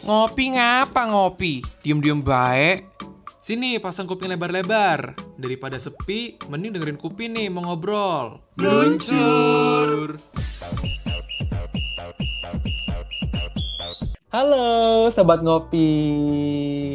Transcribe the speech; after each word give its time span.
Ngopi 0.00 0.56
ngapa 0.56 1.12
ngopi? 1.12 1.60
Diem-diem 1.84 2.24
baik. 2.24 2.88
Sini 3.44 3.76
pasang 3.76 4.08
kuping 4.08 4.32
lebar-lebar. 4.32 5.12
Daripada 5.36 5.76
sepi, 5.76 6.40
mending 6.48 6.72
dengerin 6.72 6.96
Kupi 6.96 7.28
nih 7.28 7.52
mau 7.52 7.60
ngobrol. 7.60 8.40
Luncur. 8.56 10.16
Halo 14.32 15.12
sobat 15.12 15.44
ngopi. 15.44 15.90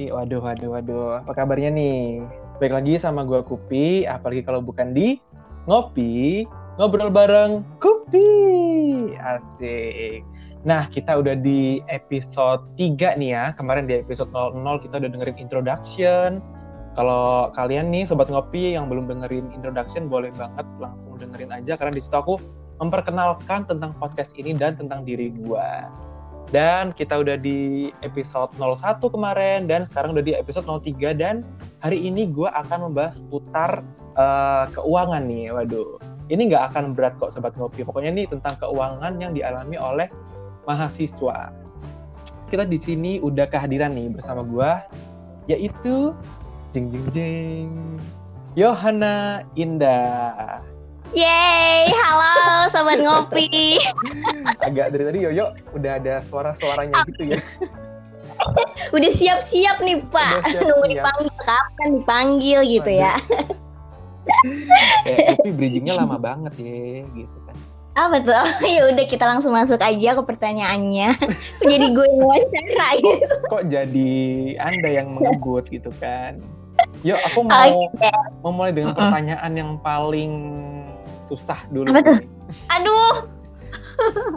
Waduh, 0.10 0.42
waduh, 0.42 0.70
waduh. 0.74 1.22
Apa 1.22 1.46
kabarnya 1.46 1.70
nih? 1.70 2.26
Baik 2.58 2.74
lagi 2.74 2.98
sama 2.98 3.22
gua 3.22 3.46
Kupi, 3.46 4.10
apalagi 4.10 4.42
kalau 4.42 4.66
bukan 4.66 4.98
di 4.98 5.22
ngopi, 5.70 6.50
ngobrol 6.82 7.14
bareng 7.14 7.62
Kupi. 7.78 8.26
Asik. 9.14 10.26
Nah, 10.66 10.90
kita 10.90 11.22
udah 11.22 11.38
di 11.38 11.78
episode 11.94 12.66
3 12.74 13.22
nih 13.22 13.38
ya. 13.38 13.46
Kemarin 13.54 13.86
di 13.86 14.02
episode 14.02 14.34
00 14.34 14.82
kita 14.82 14.98
udah 14.98 15.10
dengerin 15.14 15.38
introduction. 15.38 16.42
Kalau 16.98 17.54
kalian 17.54 17.94
nih 17.94 18.10
sobat 18.10 18.34
ngopi 18.34 18.74
yang 18.74 18.90
belum 18.90 19.06
dengerin 19.06 19.54
introduction 19.54 20.10
boleh 20.10 20.34
banget 20.34 20.66
langsung 20.82 21.22
dengerin 21.22 21.54
aja 21.54 21.78
karena 21.78 21.94
di 21.94 22.02
situ 22.02 22.18
aku 22.18 22.42
memperkenalkan 22.82 23.68
tentang 23.70 23.94
podcast 24.02 24.34
ini 24.34 24.58
dan 24.58 24.74
tentang 24.74 25.06
diri 25.06 25.30
gua. 25.30 25.86
Dan 26.50 26.98
kita 26.98 27.22
udah 27.22 27.38
di 27.38 27.94
episode 28.02 28.50
01 28.58 29.06
kemarin 29.06 29.70
dan 29.70 29.86
sekarang 29.86 30.18
udah 30.18 30.26
di 30.26 30.34
episode 30.34 30.66
03 30.66 31.14
dan 31.14 31.46
hari 31.86 32.02
ini 32.02 32.26
gua 32.26 32.50
akan 32.66 32.90
membahas 32.90 33.22
putar 33.30 33.86
uh, 34.18 34.66
keuangan 34.74 35.30
nih. 35.30 35.54
Waduh, 35.54 36.02
ini 36.34 36.50
nggak 36.50 36.74
akan 36.74 36.98
berat 36.98 37.14
kok 37.22 37.38
sobat 37.38 37.54
ngopi. 37.54 37.86
Pokoknya 37.86 38.10
ini 38.18 38.26
tentang 38.26 38.58
keuangan 38.58 39.20
yang 39.22 39.36
dialami 39.36 39.78
oleh 39.78 40.10
mahasiswa. 40.66 41.54
Kita 42.50 42.66
di 42.66 42.78
sini 42.78 43.18
udah 43.22 43.50
kehadiran 43.50 43.94
nih 43.94 44.10
bersama 44.14 44.46
gua 44.46 44.86
yaitu 45.46 46.14
jeng 46.74 46.90
jeng 46.90 47.06
jeng 47.14 47.70
Yohana 48.58 49.46
Indah. 49.54 50.62
Yeay, 51.14 51.92
halo 51.94 52.66
sobat 52.72 52.98
ngopi. 52.98 53.78
Agak 54.64 54.90
dari 54.90 55.04
tadi 55.06 55.20
Yoyo 55.22 55.54
udah 55.78 56.02
ada 56.02 56.24
suara-suaranya 56.26 57.06
gitu 57.14 57.36
ya. 57.36 57.40
udah 58.96 59.12
siap-siap 59.12 59.80
nih 59.84 60.02
Pak, 60.12 60.44
siap, 60.50 60.62
nunggu 60.66 60.88
dipanggil 60.92 61.32
kapan 61.40 61.88
dipanggil 62.00 62.60
gitu 62.68 62.92
ya. 62.92 63.14
eh, 65.08 65.36
tapi 65.38 65.52
bridgingnya 65.54 65.96
lama 65.96 66.18
banget 66.20 66.54
ya, 66.60 67.06
gitu 67.12 67.38
kan. 67.48 67.56
Ah 67.96 68.12
betul. 68.12 68.36
ya 68.76 68.92
udah 68.92 69.06
kita 69.08 69.24
langsung 69.24 69.56
masuk 69.56 69.80
aja 69.80 70.20
ke 70.20 70.22
pertanyaannya. 70.22 71.16
Kok 71.64 71.66
jadi 71.66 71.88
gue 71.96 72.06
yang 72.12 72.24
wawancara 72.28 72.88
gitu. 73.00 73.36
Kok 73.56 73.64
jadi 73.72 74.14
Anda 74.60 74.90
yang 74.92 75.08
mengebut 75.16 75.72
gitu 75.72 75.90
kan? 75.98 76.44
Yuk 77.08 77.16
aku 77.16 77.48
mau 77.48 77.88
okay. 77.88 78.12
mau 78.44 78.52
mulai 78.52 78.76
dengan 78.76 78.92
pertanyaan 78.92 79.52
yang 79.56 79.72
paling 79.80 80.34
susah 81.24 81.56
dulu. 81.72 81.88
Apa 81.88 82.04
tuh? 82.04 82.20
Aduh. 82.68 83.16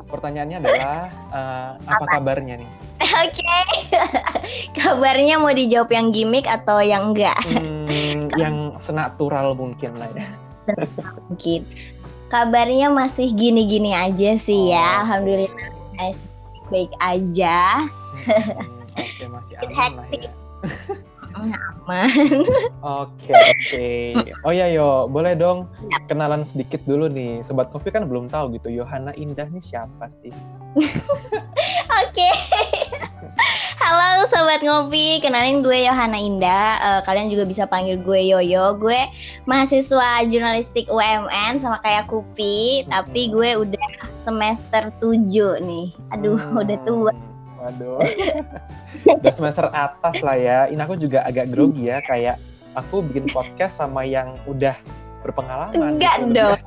Pertanyaannya 0.06 0.62
adalah 0.62 1.10
uh, 1.34 1.70
apa, 1.82 2.06
apa 2.06 2.14
kabarnya 2.14 2.62
nih? 2.62 2.70
Oke. 3.02 3.42
Okay. 3.42 3.66
Kabarnya 4.78 5.42
mau 5.42 5.50
dijawab 5.50 5.90
yang 5.90 6.14
gimmick 6.14 6.46
atau 6.46 6.78
yang 6.78 7.10
enggak? 7.10 7.34
Hmm, 7.50 8.30
yang 8.38 8.78
senatural 8.78 9.58
mungkin 9.58 9.98
lah 9.98 10.06
ya. 10.14 10.30
mungkin. 11.26 11.66
Kabarnya 12.28 12.92
masih 12.92 13.32
gini-gini 13.32 13.96
aja 13.96 14.36
sih 14.36 14.72
ya. 14.72 14.76
oh, 14.76 14.84
ya. 14.84 15.00
Alhamdulillah 15.04 15.78
baik 16.68 16.92
aja. 17.00 17.88
Hmm, 18.28 18.84
Oke, 19.00 19.25
masih 19.28 19.54
aman 19.64 19.91
lah 19.97 20.08
ya. 20.12 20.32
aman. 21.38 22.10
Oke, 23.04 23.30
oke. 23.30 23.91
Oh 24.42 24.50
ya 24.53 24.66
yo, 24.69 25.06
boleh 25.06 25.38
dong 25.38 25.70
kenalan 26.10 26.42
sedikit 26.44 26.82
dulu 26.82 27.06
nih. 27.06 27.47
Sobat 27.47 27.70
Kopi 27.70 27.94
kan 27.94 28.10
belum 28.10 28.26
tahu 28.26 28.58
gitu, 28.58 28.69
Yohana 28.74 29.14
Indah 29.14 29.47
nih 29.47 29.62
siapa 29.62 30.10
sih? 30.20 30.34
Oke. 32.03 32.28
Halo 33.78 34.27
sobat 34.27 34.59
ngopi, 34.66 35.22
kenalin 35.22 35.62
gue 35.62 35.87
Yohana 35.87 36.19
Indah. 36.19 36.83
Uh, 36.83 37.00
kalian 37.06 37.31
juga 37.31 37.47
bisa 37.47 37.62
panggil 37.62 37.94
gue 38.03 38.27
Yoyo. 38.27 38.75
Gue 38.75 39.06
mahasiswa 39.47 40.27
jurnalistik 40.27 40.91
UMN 40.91 41.62
sama 41.62 41.78
kayak 41.87 42.11
Kupi, 42.11 42.83
hmm. 42.83 42.91
tapi 42.91 43.31
gue 43.31 43.55
udah 43.55 43.89
semester 44.19 44.91
7 44.99 45.62
nih. 45.62 45.94
Aduh, 46.11 46.34
hmm. 46.34 46.59
udah 46.59 46.78
tua. 46.83 47.15
Waduh. 47.62 48.03
udah 49.22 49.33
semester 49.39 49.71
atas 49.71 50.27
lah 50.27 50.34
ya. 50.34 50.59
Ini 50.66 50.83
aku 50.83 50.99
juga 50.99 51.22
agak 51.22 51.47
grogi 51.55 51.87
ya, 51.87 52.03
kayak 52.03 52.43
aku 52.75 53.06
bikin 53.06 53.31
podcast 53.31 53.78
sama 53.78 54.03
yang 54.03 54.34
udah 54.50 54.75
berpengalaman. 55.22 55.95
Enggak 55.95 56.27
gitu. 56.27 56.34
dong. 56.34 56.59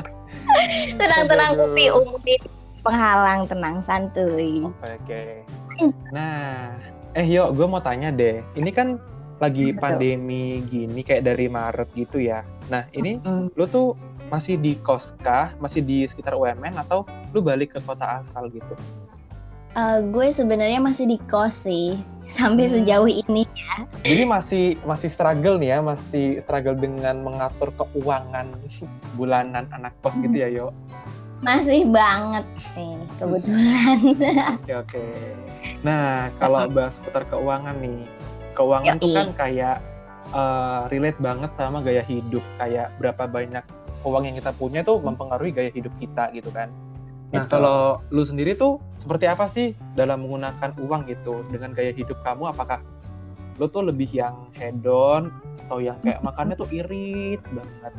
Tenang-tenang 0.96 1.52
Kupi, 1.60 1.92
umpi 1.92 2.34
penghalang, 2.80 3.44
tenang 3.44 3.84
santuy. 3.84 4.64
Oke. 4.64 4.96
Okay. 5.04 5.65
Nah, 6.12 6.74
eh 7.16 7.26
yuk, 7.26 7.56
gue 7.56 7.66
mau 7.66 7.80
tanya 7.80 8.12
deh. 8.12 8.40
Ini 8.56 8.70
kan 8.72 9.00
lagi 9.36 9.72
Betul. 9.72 9.80
pandemi 9.80 10.64
gini 10.64 11.00
kayak 11.04 11.28
dari 11.28 11.46
Maret 11.48 11.88
gitu 11.92 12.20
ya. 12.20 12.40
Nah, 12.72 12.88
ini 12.96 13.20
mm. 13.20 13.52
lu 13.56 13.64
tuh 13.68 13.92
masih 14.32 14.58
di 14.58 14.74
kos 14.80 15.14
kah? 15.22 15.54
Masih 15.62 15.84
di 15.84 16.02
sekitar 16.06 16.34
UMN 16.34 16.80
atau 16.82 17.06
lu 17.30 17.42
balik 17.42 17.76
ke 17.76 17.80
kota 17.84 18.22
asal 18.22 18.50
gitu? 18.50 18.74
Uh, 19.76 20.00
gue 20.08 20.32
sebenarnya 20.32 20.80
masih 20.80 21.04
di 21.04 21.18
kos 21.28 21.68
sih 21.68 22.00
sampai 22.36 22.66
hmm. 22.66 22.74
sejauh 22.80 23.06
ini 23.06 23.44
ya. 23.54 23.74
Jadi 24.02 24.24
masih 24.24 24.64
masih 24.82 25.12
struggle 25.12 25.60
nih 25.60 25.76
ya, 25.76 25.78
masih 25.84 26.40
struggle 26.40 26.74
dengan 26.74 27.20
mengatur 27.22 27.70
keuangan 27.76 28.50
bulanan 29.18 29.68
anak 29.70 29.92
kos 30.00 30.16
gitu 30.18 30.32
ya, 30.32 30.48
Yo. 30.48 30.72
Masih 31.44 31.84
banget 31.92 32.48
nih 32.72 32.96
kebetulan. 33.20 33.98
Oke 34.56 34.72
oke. 34.72 35.04
Nah 35.86 36.34
kalau 36.42 36.66
bahas 36.66 36.98
putar 36.98 37.22
keuangan 37.30 37.78
nih, 37.78 38.02
keuangan 38.58 38.98
itu 38.98 39.14
kan 39.14 39.30
kayak 39.38 39.78
uh, 40.34 40.90
relate 40.90 41.18
banget 41.22 41.54
sama 41.54 41.78
gaya 41.78 42.02
hidup. 42.02 42.42
Kayak 42.58 42.90
berapa 42.98 43.30
banyak 43.30 43.62
uang 44.02 44.26
yang 44.26 44.34
kita 44.34 44.50
punya 44.58 44.82
tuh 44.82 44.98
mempengaruhi 44.98 45.54
gaya 45.54 45.70
hidup 45.70 45.94
kita 46.02 46.34
gitu 46.34 46.50
kan. 46.50 46.74
Nah 47.30 47.46
Betul. 47.46 47.62
kalau 47.62 48.02
lu 48.10 48.26
sendiri 48.26 48.58
tuh 48.58 48.82
seperti 48.98 49.30
apa 49.30 49.46
sih 49.46 49.78
dalam 49.94 50.26
menggunakan 50.26 50.74
uang 50.82 51.06
gitu 51.06 51.46
dengan 51.54 51.70
gaya 51.70 51.94
hidup 51.94 52.18
kamu? 52.26 52.50
Apakah 52.50 52.82
lu 53.62 53.70
tuh 53.70 53.86
lebih 53.86 54.10
yang 54.10 54.50
hedon 54.58 55.30
atau 55.66 55.78
yang 55.78 55.98
kayak 56.02 56.18
makannya 56.26 56.58
tuh 56.58 56.66
irit 56.74 57.40
banget? 57.54 57.94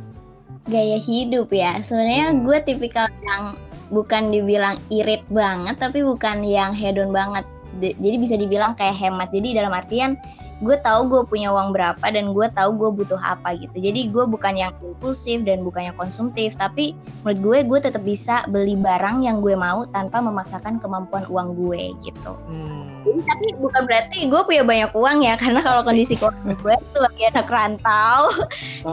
gaya 0.67 0.99
hidup 0.99 1.47
ya 1.49 1.79
sebenarnya 1.79 2.35
hmm. 2.35 2.43
gue 2.43 2.57
tipikal 2.67 3.07
yang 3.23 3.55
bukan 3.87 4.35
dibilang 4.35 4.75
irit 4.91 5.23
banget 5.31 5.79
tapi 5.79 6.03
bukan 6.03 6.43
yang 6.43 6.75
hedon 6.75 7.09
banget 7.15 7.47
jadi 7.79 8.15
bisa 8.17 8.35
dibilang 8.35 8.73
kayak 8.73 8.97
hemat 8.97 9.29
jadi 9.31 9.63
dalam 9.63 9.73
artian 9.73 10.17
gue 10.57 10.73
tahu 10.81 11.05
gue 11.05 11.21
punya 11.29 11.53
uang 11.53 11.69
berapa 11.69 12.01
dan 12.01 12.33
gue 12.33 12.47
tahu 12.49 12.69
gue 12.73 12.89
butuh 12.89 13.21
apa 13.21 13.53
gitu 13.53 13.77
jadi 13.77 14.09
gue 14.09 14.25
bukan 14.25 14.57
yang 14.57 14.73
impulsif 14.81 15.45
dan 15.45 15.61
bukan 15.61 15.93
yang 15.93 15.97
konsumtif 15.97 16.57
tapi 16.57 16.97
menurut 17.21 17.39
gue 17.45 17.57
gue 17.69 17.79
tetap 17.89 18.01
bisa 18.01 18.41
beli 18.49 18.73
barang 18.73 19.21
yang 19.21 19.37
gue 19.37 19.53
mau 19.53 19.85
tanpa 19.93 20.17
memaksakan 20.17 20.81
kemampuan 20.81 21.29
uang 21.29 21.53
gue 21.53 21.93
gitu 22.01 22.33
hmm. 22.49 23.05
jadi 23.05 23.21
tapi 23.21 23.45
bukan 23.61 23.81
berarti 23.85 24.17
gue 24.25 24.41
punya 24.41 24.63
banyak 24.65 24.91
uang 24.97 25.17
ya 25.21 25.37
karena 25.41 25.61
kalau 25.61 25.85
kondisi 25.85 26.17
keuangan 26.17 26.57
gue 26.57 26.75
tuh 26.89 27.01
lagi 27.05 27.21
anak 27.29 27.47
rantau 27.53 28.33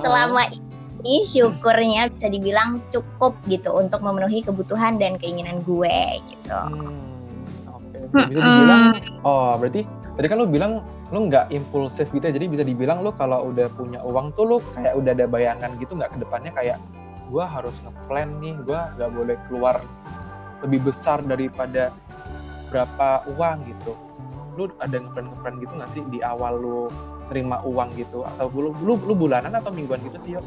selama 0.04 0.44
ini 1.04 1.20
syukurnya 1.24 2.08
bisa 2.12 2.32
dibilang 2.32 2.80
cukup 2.88 3.36
gitu 3.48 3.76
untuk 3.76 4.00
memenuhi 4.00 4.40
kebutuhan 4.40 4.96
dan 4.96 5.20
keinginan 5.20 5.60
gue 5.68 6.00
gitu. 6.32 6.56
Hmm. 6.56 7.13
Bisa 8.14 8.40
dibilang, 8.40 8.82
oh 9.26 9.52
berarti 9.58 9.82
tadi 10.14 10.26
kan 10.30 10.36
lu 10.38 10.46
bilang 10.46 10.72
lu 11.12 11.30
nggak 11.30 11.52
impulsif 11.54 12.08
gitu 12.10 12.24
ya, 12.24 12.32
jadi 12.34 12.46
bisa 12.48 12.64
dibilang 12.64 13.04
lu 13.04 13.10
kalau 13.14 13.50
udah 13.52 13.68
punya 13.74 14.00
uang 14.02 14.34
tuh 14.34 14.44
lu 14.46 14.56
kayak 14.74 14.94
udah 14.98 15.12
ada 15.14 15.26
bayangan 15.28 15.70
gitu 15.78 15.92
nggak 15.94 16.10
ke 16.14 16.18
depannya 16.22 16.52
kayak 16.54 16.78
gue 17.28 17.44
harus 17.44 17.74
ngeplan 17.82 18.28
nih, 18.38 18.54
gue 18.62 18.80
nggak 18.98 19.10
boleh 19.10 19.36
keluar 19.50 19.76
lebih 20.62 20.80
besar 20.86 21.20
daripada 21.24 21.92
berapa 22.72 23.26
uang 23.36 23.56
gitu. 23.68 23.92
Lu 24.54 24.70
ada 24.78 24.96
ngeplan-ngeplan 25.02 25.54
gitu 25.60 25.72
nggak 25.74 25.90
sih 25.92 26.02
di 26.14 26.18
awal 26.22 26.62
lu 26.62 26.80
terima 27.28 27.58
uang 27.64 27.90
gitu 27.96 28.22
atau 28.22 28.52
lu 28.52 28.70
lu, 28.84 28.94
lu 29.00 29.14
bulanan 29.16 29.56
atau 29.56 29.72
mingguan 29.72 29.98
gitu 30.04 30.18
sih 30.20 30.36
yuk? 30.38 30.44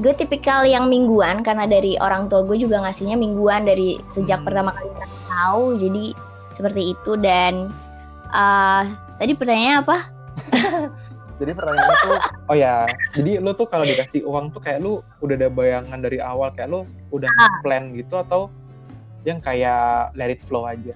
gue 0.00 0.12
tipikal 0.16 0.64
yang 0.64 0.88
mingguan 0.88 1.44
karena 1.44 1.68
dari 1.68 2.00
orang 2.00 2.32
tua 2.32 2.40
gue 2.48 2.56
juga 2.56 2.80
ngasihnya 2.80 3.12
mingguan 3.20 3.68
dari 3.68 4.00
sejak 4.08 4.40
hmm. 4.40 4.46
pertama 4.48 4.70
kali 4.72 4.88
tahu 5.28 5.76
jadi 5.76 6.04
seperti 6.52 6.94
itu 6.96 7.18
dan 7.18 7.72
uh, 8.32 8.84
tadi 9.18 9.32
pertanyaannya 9.34 9.76
apa? 9.82 9.96
jadi 11.42 11.52
pertanyaannya 11.58 11.96
tuh 12.06 12.18
oh 12.52 12.56
ya 12.56 12.86
jadi 13.18 13.42
lo 13.42 13.50
tuh 13.58 13.66
kalau 13.66 13.82
dikasih 13.82 14.22
uang 14.22 14.54
tuh 14.54 14.62
kayak 14.62 14.78
lu 14.78 15.02
udah 15.24 15.34
ada 15.34 15.48
bayangan 15.50 15.98
dari 15.98 16.22
awal 16.22 16.54
kayak 16.54 16.70
lu 16.70 16.86
udah 17.10 17.26
ah. 17.40 17.58
plan 17.66 17.90
gitu 17.98 18.14
atau 18.20 18.46
yang 19.26 19.38
kayak 19.38 20.10
let 20.18 20.34
it 20.34 20.42
flow 20.42 20.66
aja? 20.66 20.94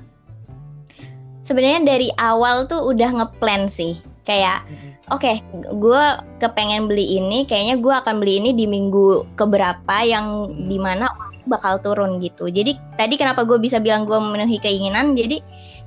sebenarnya 1.46 1.86
dari 1.86 2.08
awal 2.18 2.66
tuh 2.66 2.82
udah 2.90 3.22
ngeplan 3.22 3.70
sih 3.70 4.02
kayak 4.26 4.66
oke 5.14 5.22
okay, 5.22 5.46
gue 5.54 6.04
kepengen 6.42 6.90
beli 6.90 7.22
ini 7.22 7.46
kayaknya 7.46 7.78
gue 7.78 7.94
akan 7.94 8.18
beli 8.18 8.42
ini 8.42 8.50
di 8.50 8.66
minggu 8.66 9.38
keberapa 9.38 10.02
yang 10.02 10.50
Hmm. 10.50 10.66
di 10.66 10.78
mana 10.82 11.06
bakal 11.46 11.78
turun 11.80 12.18
gitu. 12.20 12.50
Jadi 12.50 12.76
tadi 12.98 13.14
kenapa 13.14 13.46
gue 13.46 13.56
bisa 13.56 13.78
bilang 13.78 14.04
gue 14.04 14.18
memenuhi 14.18 14.58
keinginan? 14.58 15.14
Jadi 15.14 15.40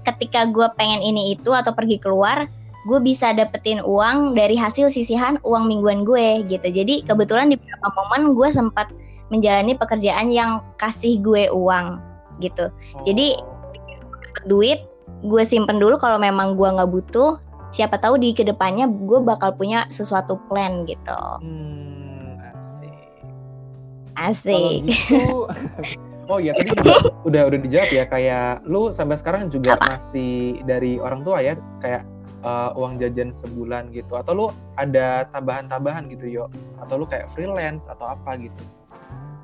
ketika 0.07 0.47
gue 0.47 0.67
pengen 0.79 1.03
ini 1.03 1.35
itu 1.35 1.51
atau 1.51 1.75
pergi 1.75 1.99
keluar 1.99 2.47
gue 2.87 2.99
bisa 3.03 3.35
dapetin 3.35 3.83
uang 3.83 4.39
dari 4.39 4.55
hasil 4.55 4.87
sisihan 4.87 5.35
uang 5.43 5.67
mingguan 5.67 6.07
gue 6.07 6.47
gitu. 6.47 6.67
Jadi 6.71 7.03
kebetulan 7.03 7.51
di 7.51 7.59
beberapa 7.59 7.91
momen 7.91 8.33
gue 8.33 8.49
sempat 8.49 8.87
menjalani 9.29 9.75
pekerjaan 9.75 10.31
yang 10.31 10.63
kasih 10.79 11.19
gue 11.19 11.51
uang 11.51 11.99
gitu. 12.39 12.71
Jadi, 13.03 13.35
duit 14.47 14.87
gue 15.19 15.43
simpen 15.43 15.77
dulu 15.77 15.99
kalau 15.99 16.15
memang 16.15 16.55
gue 16.55 16.69
nggak 16.71 16.89
butuh. 16.89 17.37
Siapa 17.69 18.01
tahu 18.01 18.17
di 18.17 18.33
ke 18.33 18.41
depannya 18.41 18.89
gue 18.89 19.21
bakal 19.21 19.53
punya 19.53 19.85
sesuatu 19.93 20.41
plan 20.49 20.87
gitu. 20.89 21.21
Hmm, 21.43 21.98
asik. 24.19 24.89
Gitu, 24.89 25.47
oh 26.31 26.37
iya 26.37 26.53
tadi 26.53 26.75
juga 26.75 27.09
udah 27.25 27.41
udah 27.49 27.59
dijawab 27.63 27.89
ya 27.89 28.03
kayak 28.05 28.49
lu 28.67 28.91
sampai 28.91 29.17
sekarang 29.17 29.49
juga 29.49 29.79
masih 29.81 30.61
dari 30.67 30.99
orang 30.99 31.25
tua 31.25 31.41
ya 31.41 31.57
kayak 31.81 32.03
uh, 32.43 32.75
uang 32.75 32.99
jajan 32.99 33.33
sebulan 33.33 33.89
gitu 33.95 34.19
atau 34.19 34.31
lu 34.35 34.47
ada 34.75 35.25
tambahan-tambahan 35.31 36.11
gitu 36.13 36.29
yo? 36.29 36.45
Atau 36.79 37.01
lu 37.01 37.05
kayak 37.07 37.31
freelance 37.33 37.89
atau 37.89 38.13
apa 38.13 38.37
gitu 38.39 38.78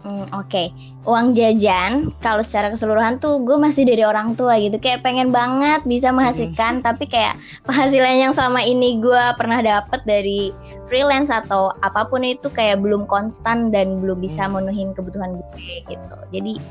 Hmm, 0.06 0.30
Oke, 0.38 0.70
uang 1.02 1.34
jajan 1.34 2.14
kalau 2.22 2.46
secara 2.46 2.70
keseluruhan 2.70 3.18
tuh 3.18 3.42
gue 3.42 3.58
masih 3.58 3.90
dari 3.90 4.06
orang 4.06 4.38
tua 4.38 4.54
gitu. 4.62 4.78
Kayak 4.78 5.02
pengen 5.02 5.34
banget 5.34 5.82
bisa 5.82 6.14
menghasilkan, 6.14 6.86
tapi 6.86 7.10
kayak 7.10 7.42
penghasilan 7.66 8.30
yang 8.30 8.30
selama 8.30 8.62
ini 8.62 9.02
gue 9.02 9.24
pernah 9.34 9.66
dapet 9.66 10.06
dari 10.06 10.54
freelance 10.86 11.34
atau 11.34 11.74
apa 11.82 12.06
pun 12.06 12.22
itu 12.22 12.54
kayak 12.54 12.86
belum 12.86 13.10
konstan 13.10 13.74
dan 13.74 13.98
belum 13.98 14.22
bisa 14.22 14.46
memenuhi 14.46 14.94
kebutuhan 14.94 15.42
gue 15.42 15.82
gitu. 15.90 16.18
Jadi 16.30 16.62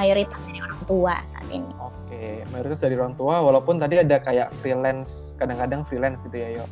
mayoritas 0.00 0.40
dari 0.48 0.64
orang 0.64 0.80
tua 0.88 1.14
saat 1.28 1.44
ini. 1.52 1.68
Oke, 1.76 2.48
mayoritas 2.56 2.80
dari 2.80 2.96
orang 2.96 3.12
tua 3.20 3.44
walaupun 3.44 3.76
tadi 3.76 4.00
ada 4.00 4.16
kayak 4.16 4.48
freelance 4.64 5.36
kadang-kadang 5.36 5.84
freelance 5.84 6.24
gitu 6.24 6.40
ya 6.40 6.62
yo 6.62 6.64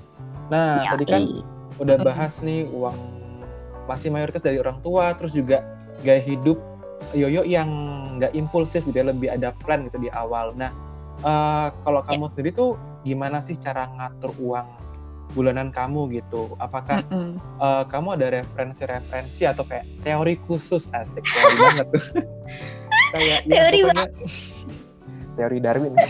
nah 0.49 0.81
Yoi. 0.81 0.91
tadi 0.95 1.05
kan 1.05 1.23
udah 1.77 1.97
bahas 2.01 2.41
nih 2.41 2.65
uang 2.71 2.97
masih 3.87 4.09
mayoritas 4.11 4.43
dari 4.43 4.59
orang 4.59 4.81
tua 4.81 5.13
terus 5.15 5.37
juga 5.37 5.76
gaya 6.03 6.21
hidup 6.21 6.59
Yoyo 7.13 7.45
yang 7.45 7.69
nggak 8.19 8.33
impulsif 8.33 8.83
gitu 8.83 8.97
ya 8.97 9.07
lebih 9.07 9.31
ada 9.31 9.53
plan 9.63 9.85
gitu 9.85 9.97
di 9.97 10.11
awal. 10.11 10.53
Nah 10.53 10.73
eh, 11.21 11.67
kalau 11.81 12.01
kamu 12.03 12.29
sendiri 12.29 12.51
tuh 12.51 12.75
gimana 13.03 13.39
sih 13.39 13.55
cara 13.55 13.87
ngatur 13.95 14.33
uang 14.37 14.67
bulanan 15.33 15.69
kamu 15.71 16.09
gitu? 16.17 16.57
Apakah 16.57 17.05
Mm-mm. 17.07 17.37
eh, 17.39 17.85
kamu 17.87 18.09
ada 18.17 18.27
referensi-referensi 18.33 19.45
atau 19.45 19.63
kayak 19.63 19.85
teori 20.01 20.35
khusus? 20.43 20.89
Asik 20.91 21.23
teori 21.23 21.57
banget 21.57 21.87
tuh. 21.91 22.05
Kayak 23.07 23.23
ya, 23.23 23.39
Teori 23.47 23.79
pokoknya- 23.87 24.13
teori 25.39 25.59
Darwin. 25.61 25.95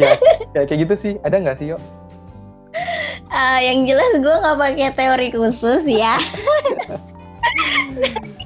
Ya 0.00 0.16
kayak 0.50 0.66
kayak 0.66 0.80
gitu 0.82 0.94
sih. 0.96 1.12
Ada 1.20 1.36
nggak 1.38 1.56
sih 1.60 1.66
yo? 1.70 1.78
Eh, 3.28 3.58
yang 3.62 3.84
jelas 3.84 4.16
gue 4.16 4.32
nggak 4.34 4.56
pakai 4.56 4.90
teori 4.96 5.28
khusus 5.30 5.84
ya. 5.84 6.16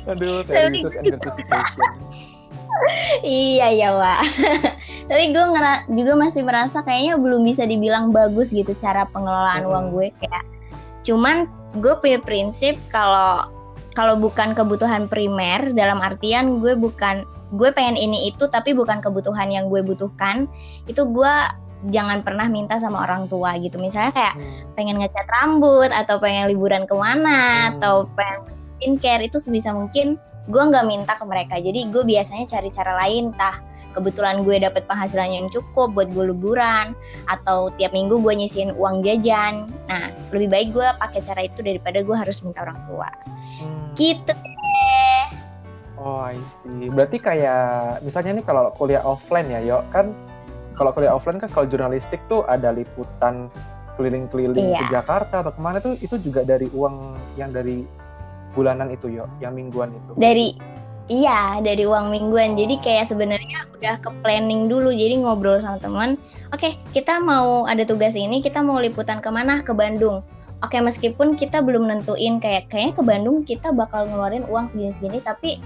Aduh 0.06 0.42
and 0.46 0.74
certification 0.78 1.90
iya 3.24 3.72
ya 3.72 3.90
Wak. 3.92 4.20
Tapi 5.08 5.32
gue 5.32 5.44
ngera- 5.46 5.86
juga 5.88 6.12
masih 6.14 6.42
merasa 6.42 6.82
kayaknya 6.82 7.16
belum 7.16 7.40
bisa 7.40 7.64
dibilang 7.64 8.10
bagus 8.10 8.50
gitu 8.50 8.74
cara 8.74 9.06
pengelolaan 9.08 9.64
Hmm. 9.64 9.70
uang 9.70 9.86
gue 9.90 10.06
kayak. 10.14 10.44
Cuman 11.00 11.46
gue 11.74 11.94
punya 11.96 12.18
prinsip 12.18 12.76
kalau 12.88 13.48
kalau 13.92 14.12
bukan 14.14 14.52
kebutuhan 14.52 15.08
primer 15.08 15.72
dalam 15.72 15.98
artian 15.98 16.60
gue 16.60 16.76
bukan 16.76 17.24
gue 17.48 17.70
pengen 17.70 17.96
ini 17.96 18.28
itu 18.28 18.44
tapi 18.44 18.74
bukan 18.74 19.00
kebutuhan 19.00 19.48
yang 19.48 19.70
gue 19.70 19.80
butuhkan 19.80 20.44
itu 20.84 21.00
gue 21.00 21.34
jangan 21.86 22.20
pernah 22.20 22.44
minta 22.44 22.76
sama 22.76 23.04
orang 23.04 23.24
tua 23.24 23.54
gitu 23.56 23.78
misalnya 23.78 24.10
kayak 24.10 24.34
Hmm. 24.34 24.74
pengen 24.74 24.96
ngecat 24.98 25.24
rambut 25.30 25.88
atau 25.88 26.18
pengen 26.18 26.50
liburan 26.50 26.84
ke 26.84 26.92
mana 26.92 27.40
Hmm. 27.40 27.68
atau 27.72 27.94
pengen 28.12 28.52
skincare 28.76 29.26
itu 29.26 29.40
sebisa 29.40 29.72
mungkin 29.72 30.20
gue 30.46 30.62
nggak 30.62 30.86
minta 30.86 31.12
ke 31.18 31.24
mereka 31.26 31.58
jadi 31.58 31.90
gue 31.90 32.02
biasanya 32.06 32.46
cari 32.46 32.70
cara 32.70 32.92
lain 33.02 33.34
tah 33.34 33.58
kebetulan 33.92 34.44
gue 34.44 34.60
dapet 34.60 34.84
penghasilan 34.84 35.32
yang 35.32 35.46
cukup 35.48 35.90
buat 35.90 36.12
gue 36.12 36.30
liburan 36.30 36.92
atau 37.26 37.72
tiap 37.74 37.90
minggu 37.90 38.20
gue 38.20 38.32
nyisihin 38.36 38.70
uang 38.76 39.02
jajan 39.02 39.66
nah 39.88 40.12
lebih 40.30 40.48
baik 40.52 40.68
gue 40.70 40.86
pakai 41.00 41.20
cara 41.24 41.40
itu 41.42 41.64
daripada 41.64 41.98
gue 42.04 42.16
harus 42.16 42.44
minta 42.44 42.62
orang 42.62 42.78
tua 42.86 43.08
Hmm. 43.56 43.96
gitu 43.96 44.36
Oh, 45.96 46.20
I 46.20 46.36
see. 46.44 46.92
Berarti 46.92 47.16
kayak 47.16 48.04
misalnya 48.04 48.36
nih 48.36 48.44
kalau 48.44 48.68
kuliah 48.76 49.00
offline 49.00 49.48
ya, 49.48 49.64
Yo, 49.64 49.80
kan 49.88 50.12
kalau 50.76 50.92
kuliah 50.92 51.16
offline 51.16 51.40
kan 51.40 51.48
kalau 51.48 51.64
jurnalistik 51.64 52.20
tuh 52.28 52.44
ada 52.44 52.68
liputan 52.68 53.48
keliling-keliling 53.96 54.76
Iya. 54.76 54.80
ke 54.86 54.92
Jakarta 54.92 55.40
atau 55.40 55.52
ke 55.56 55.60
mana 55.64 55.80
tuh 55.80 55.96
itu 55.96 56.20
juga 56.20 56.44
dari 56.44 56.68
uang 56.68 57.16
yang 57.40 57.48
dari 57.48 57.88
bulanan 58.56 58.88
itu, 58.88 59.12
Yo, 59.12 59.28
yang 59.38 59.52
mingguan 59.52 59.92
itu. 59.92 60.16
dari 60.16 60.56
iya 61.06 61.60
dari 61.62 61.86
uang 61.86 62.10
mingguan. 62.10 62.58
Jadi 62.58 62.80
kayak 62.82 63.06
sebenarnya 63.06 63.68
udah 63.76 64.00
ke 64.00 64.10
planning 64.24 64.66
dulu. 64.66 64.90
Jadi 64.90 65.22
ngobrol 65.22 65.60
sama 65.62 65.78
teman 65.78 66.18
oke 66.50 66.74
kita 66.90 67.22
mau 67.22 67.68
ada 67.68 67.84
tugas 67.86 68.16
ini 68.18 68.42
kita 68.42 68.62
mau 68.62 68.80
liputan 68.82 69.22
ke 69.22 69.30
mana 69.30 69.62
ke 69.62 69.70
Bandung. 69.70 70.24
Oke 70.64 70.80
meskipun 70.80 71.36
kita 71.36 71.60
belum 71.60 71.84
nentuin 71.84 72.40
kayak 72.40 72.72
kayaknya 72.72 72.92
ke 72.96 73.02
Bandung 73.04 73.36
kita 73.44 73.70
bakal 73.76 74.08
ngeluarin 74.08 74.48
uang 74.48 74.66
segini-segini 74.66 75.20
tapi 75.20 75.60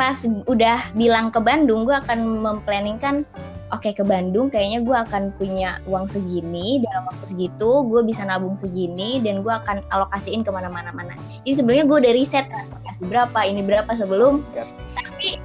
pas 0.00 0.16
udah 0.48 0.96
bilang 0.96 1.28
ke 1.28 1.36
Bandung 1.44 1.84
gue 1.84 1.92
akan 1.92 2.40
memplanningkan 2.40 3.28
oke 3.68 3.92
ke 3.92 4.00
Bandung 4.00 4.48
kayaknya 4.48 4.80
gue 4.80 4.96
akan 4.96 5.36
punya 5.36 5.76
uang 5.84 6.08
segini 6.08 6.80
dalam 6.80 7.04
waktu 7.12 7.36
segitu 7.36 7.84
gue 7.84 8.00
bisa 8.08 8.24
nabung 8.24 8.56
segini 8.56 9.20
dan 9.20 9.44
gue 9.44 9.52
akan 9.52 9.84
alokasiin 9.92 10.40
ke 10.40 10.48
mana-mana 10.48 10.88
mana 10.88 11.12
jadi 11.44 11.60
sebenarnya 11.60 11.84
gue 11.84 11.98
udah 12.00 12.12
riset 12.16 12.48
transportasi 12.48 13.02
berapa 13.10 13.40
ini 13.42 13.60
berapa 13.66 13.90
sebelum. 13.90 14.46
Tapi 14.94 15.40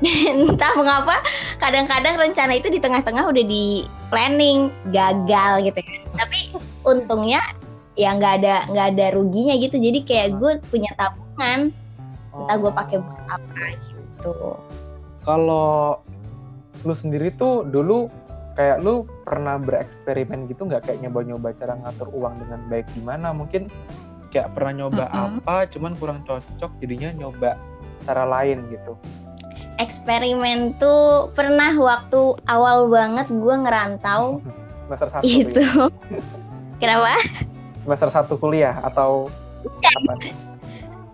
entah 0.32 0.72
mengapa 0.78 1.20
kadang-kadang 1.60 2.16
rencana 2.16 2.56
itu 2.56 2.72
di 2.72 2.80
tengah-tengah 2.80 3.28
udah 3.28 3.44
di 3.44 3.84
planning 4.08 4.72
gagal 4.88 5.68
gitu 5.68 5.80
kan. 5.84 6.00
Tapi 6.24 6.38
untungnya 6.88 7.44
ya 7.98 8.16
nggak 8.16 8.32
ada 8.40 8.54
nggak 8.72 8.86
ada 8.96 9.06
ruginya 9.12 9.54
gitu. 9.58 9.76
Jadi 9.76 10.06
kayak 10.08 10.40
gue 10.40 10.52
punya 10.72 10.88
tabungan. 10.96 11.68
Entah 12.30 12.56
gue 12.56 12.72
pakai 12.72 12.96
buat 13.02 13.22
apa 13.28 13.62
gitu 13.74 13.89
Kalau 15.24 16.00
lu 16.84 16.94
sendiri 16.96 17.32
tuh 17.36 17.64
dulu 17.68 18.08
kayak 18.56 18.80
lu 18.84 19.04
pernah 19.24 19.56
bereksperimen 19.56 20.48
gitu 20.48 20.68
nggak 20.68 20.88
kayak 20.88 21.00
nyoba-nyoba 21.04 21.52
cara 21.56 21.76
ngatur 21.80 22.08
uang 22.12 22.40
dengan 22.44 22.60
baik 22.68 22.88
gimana? 22.92 23.32
Mungkin 23.32 23.68
kayak 24.30 24.52
pernah 24.54 24.84
nyoba 24.84 25.04
Mm-mm. 25.10 25.42
apa, 25.42 25.66
cuman 25.72 25.92
kurang 25.98 26.20
cocok, 26.28 26.70
jadinya 26.78 27.10
nyoba 27.16 27.58
cara 28.06 28.24
lain 28.24 28.64
gitu. 28.72 28.96
eksperimen 29.80 30.76
tuh 30.76 31.32
pernah 31.32 31.72
waktu 31.72 32.36
awal 32.44 32.92
banget 32.92 33.32
gue 33.32 33.54
ngerantau 33.64 34.44
Semester 34.84 35.08
satu 35.08 35.24
itu 35.24 35.64
kenapa 36.82 37.16
semester 37.80 38.10
satu 38.12 38.34
kuliah 38.36 38.76
atau 38.84 39.32
apa? 39.80 40.14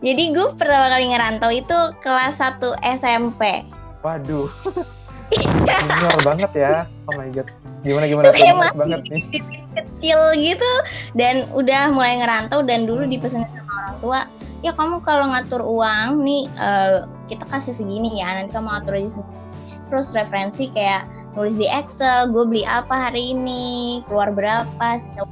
Jadi 0.07 0.23
gue 0.31 0.47
pertama 0.55 0.87
kali 0.95 1.11
ngerantau 1.11 1.51
itu 1.51 1.79
kelas 1.99 2.39
1 2.39 2.63
SMP 2.95 3.67
Waduh, 4.07 4.47
junior 5.35 6.19
banget 6.23 6.51
ya. 6.55 6.87
Oh 7.11 7.19
my 7.19 7.27
god, 7.35 7.51
gimana 7.83 8.07
gimana? 8.07 8.31
Itu 8.31 8.39
kayak 8.39 8.79
banget 8.79 9.03
nih. 9.11 9.23
kecil 9.75 10.21
gitu. 10.39 10.73
Dan 11.19 11.51
udah 11.51 11.91
mulai 11.91 12.23
ngerantau 12.23 12.63
dan 12.63 12.87
dulu 12.87 13.03
dipesenin 13.03 13.51
sama 13.51 13.73
orang 13.75 13.97
tua 13.99 14.21
ya 14.65 14.73
kamu 14.73 15.03
kalau 15.03 15.31
ngatur 15.35 15.63
uang 15.63 16.23
nih 16.23 16.47
eh, 16.55 17.05
kita 17.27 17.45
kasih 17.51 17.75
segini 17.75 18.23
ya 18.23 18.31
nanti 18.39 18.55
kamu 18.55 18.71
atur 18.79 18.95
aja 18.95 19.19
sendiri. 19.19 19.43
Terus 19.91 20.07
referensi 20.15 20.71
kayak 20.71 21.07
nulis 21.35 21.59
di 21.59 21.67
Excel 21.67 22.31
gue 22.31 22.47
beli 22.47 22.63
apa 22.63 23.11
hari 23.11 23.35
ini 23.35 24.01
keluar 24.07 24.31
berapa 24.31 24.87
sejauh 24.97 25.29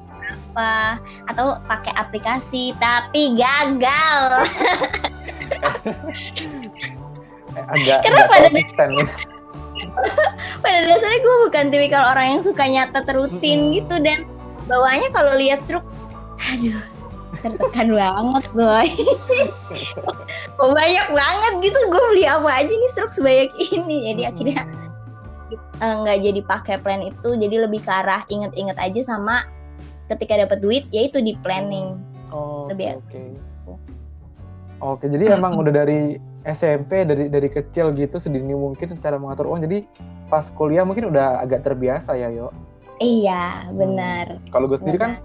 berapa 0.54 1.02
atau 1.26 1.58
pakai 1.66 1.92
aplikasi 1.98 2.78
tapi 2.78 3.34
gagal 3.34 4.46
agak 7.74 7.98
Kenapa 8.02 8.30
agak 8.30 8.38
ada- 8.38 8.50
konsisten 8.54 8.88
ya. 8.94 9.06
pada 10.64 10.78
dasarnya 10.86 11.20
gue 11.22 11.36
bukan 11.50 11.64
tipikal 11.70 12.02
orang 12.06 12.38
yang 12.38 12.42
suka 12.42 12.62
nyatet 12.66 13.06
rutin 13.10 13.58
Mm-mm. 13.68 13.74
gitu 13.82 13.98
dan 13.98 14.22
bawahnya 14.70 15.10
kalau 15.10 15.34
lihat 15.34 15.58
struk 15.58 15.82
aduh 16.38 16.78
tertekan 17.42 17.90
banget 17.98 18.44
boy 18.54 18.88
oh, 20.62 20.70
banyak 20.70 21.06
banget 21.10 21.52
gitu 21.66 21.78
gue 21.90 22.02
beli 22.14 22.24
apa 22.26 22.62
aja 22.62 22.70
nih 22.70 22.90
struk 22.90 23.10
sebanyak 23.10 23.50
ini 23.58 24.14
jadi 24.14 24.22
Mm-mm. 24.22 24.30
akhirnya 24.34 24.62
eh, 25.82 25.94
nggak 26.02 26.18
jadi 26.22 26.40
pakai 26.46 26.76
plan 26.78 27.02
itu 27.02 27.28
jadi 27.34 27.66
lebih 27.66 27.82
ke 27.82 27.90
arah 27.90 28.22
inget-inget 28.30 28.78
aja 28.78 29.00
sama 29.02 29.46
ketika 30.06 30.36
dapat 30.36 30.58
duit 30.60 30.84
ya 30.90 31.06
itu 31.06 31.20
di 31.20 31.32
planning 31.40 31.96
Oh, 32.34 32.66
oke. 32.66 32.74
Lebih- 32.74 32.98
Oke, 32.98 33.22
Oke, 34.82 35.04
jadi 35.06 35.38
emang 35.38 35.54
udah 35.54 35.70
dari 35.72 36.18
SMP 36.44 37.06
dari 37.06 37.30
dari 37.30 37.48
kecil 37.48 37.94
gitu 37.94 38.18
sedini 38.18 38.52
mungkin 38.52 38.98
cara 38.98 39.16
mengatur 39.16 39.48
uang. 39.48 39.64
Jadi 39.64 39.86
pas 40.28 40.44
kuliah 40.50 40.84
mungkin 40.84 41.08
udah 41.08 41.40
agak 41.40 41.64
terbiasa 41.64 42.18
ya, 42.18 42.28
yo. 42.28 42.50
iya 42.98 43.66
benar 43.74 44.38
Kalau 44.54 44.70
gue 44.70 44.78
sendiri 44.78 44.98
kan 44.98 45.18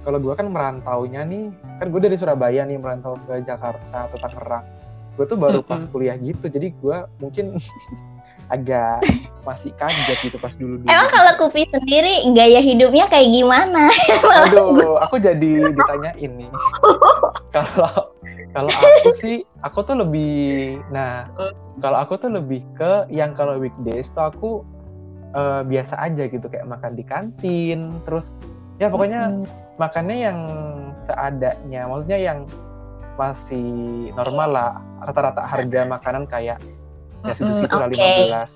kalau 0.00 0.22
gue 0.22 0.30
kan 0.30 0.46
merantaunya 0.46 1.26
nih, 1.26 1.50
kan 1.78 1.86
gue 1.90 2.00
dari 2.00 2.14
Surabaya 2.14 2.62
nih 2.62 2.78
merantau 2.78 3.18
ke 3.24 3.40
Jakarta 3.40 4.06
atau 4.06 4.18
Tangerang. 4.20 4.64
Gue 5.16 5.24
tuh 5.26 5.38
baru 5.38 5.60
pas 5.60 5.82
kuliah 5.86 6.14
gitu, 6.16 6.46
jadi 6.46 6.70
gue 6.70 6.96
mungkin 7.18 7.56
agak 8.50 9.00
masih 9.46 9.72
kaget 9.78 10.18
gitu 10.20 10.36
pas 10.36 10.52
dulu 10.52 10.82
dulu. 10.82 10.86
emang 10.90 11.08
kalau 11.08 11.32
Kupi 11.40 11.64
sendiri 11.70 12.28
gaya 12.36 12.60
hidupnya 12.60 13.08
kayak 13.08 13.30
gimana 13.32 13.88
Aduh, 14.44 15.00
aku 15.00 15.16
jadi 15.16 15.72
ditanya 15.72 16.12
ini. 16.20 16.46
Kalau 17.54 18.14
kalau 18.50 18.70
aku 18.70 19.14
sih, 19.22 19.46
aku 19.62 19.86
tuh 19.86 19.94
lebih, 20.02 20.78
nah, 20.90 21.30
kalau 21.78 21.98
aku 22.02 22.18
tuh 22.18 22.30
lebih 22.34 22.62
ke 22.74 23.06
yang 23.10 23.34
kalau 23.34 23.58
weekdays 23.62 24.10
tuh 24.10 24.26
aku 24.26 24.50
eh, 25.34 25.62
biasa 25.66 25.98
aja 25.98 26.26
gitu 26.26 26.46
kayak 26.50 26.66
makan 26.66 26.98
di 26.98 27.06
kantin, 27.06 27.94
terus 28.02 28.34
ya 28.82 28.90
pokoknya 28.90 29.30
Mm-mm. 29.30 29.46
makannya 29.78 30.16
yang 30.18 30.38
seadanya, 31.06 31.86
maksudnya 31.86 32.18
yang 32.18 32.38
masih 33.14 34.10
normal 34.14 34.50
lah, 34.50 34.72
rata-rata 35.02 35.46
harga 35.46 35.80
makanan 35.86 36.24
kayak 36.26 36.58
ya 37.24 37.34
situ-situ 37.36 37.74
lah 37.76 37.88
lima 37.88 38.06
belas 38.26 38.50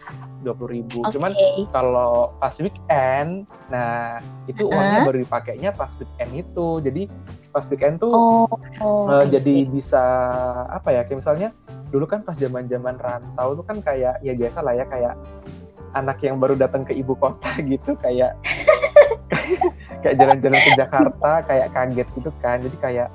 dua 0.44 0.54
puluh 0.54 0.70
ribu. 0.76 1.00
Oke. 1.02 1.16
Cuman 1.16 1.32
kalau 1.72 2.36
pas 2.36 2.52
weekend, 2.60 3.48
nah 3.72 4.20
itu 4.44 4.68
uangnya 4.68 5.08
baru 5.08 5.18
dipakainya 5.24 5.70
pas 5.72 5.90
weekend 5.96 6.44
itu. 6.44 6.68
Jadi 6.84 7.02
pas 7.48 7.64
weekend 7.72 7.96
tuh 8.02 8.12
oh, 8.12 8.46
oh 8.84 9.24
I 9.24 9.32
jadi 9.32 9.64
bisa 9.64 10.04
apa 10.68 10.92
ya? 10.92 11.02
Kayak 11.08 11.18
misalnya 11.24 11.48
dulu 11.88 12.04
kan 12.04 12.20
pas 12.22 12.36
zaman-zaman 12.36 13.00
rantau 13.00 13.56
tuh 13.56 13.64
kan 13.64 13.80
kayak 13.80 14.20
ya 14.20 14.36
biasa 14.36 14.60
lah 14.60 14.74
ya 14.76 14.84
kayak 14.84 15.14
anak 15.94 16.18
yang 16.20 16.36
baru 16.36 16.58
datang 16.58 16.84
ke 16.84 16.92
ibu 16.92 17.16
kota 17.16 17.54
gitu 17.72 17.96
kayak 17.96 18.36
kayak 20.04 20.16
jalan-jalan 20.20 20.60
ke 20.60 20.70
Jakarta 20.76 21.32
kayak 21.48 21.68
kaget 21.72 22.08
gitu 22.20 22.30
kan. 22.44 22.60
Jadi 22.60 22.76
kayak 22.76 23.08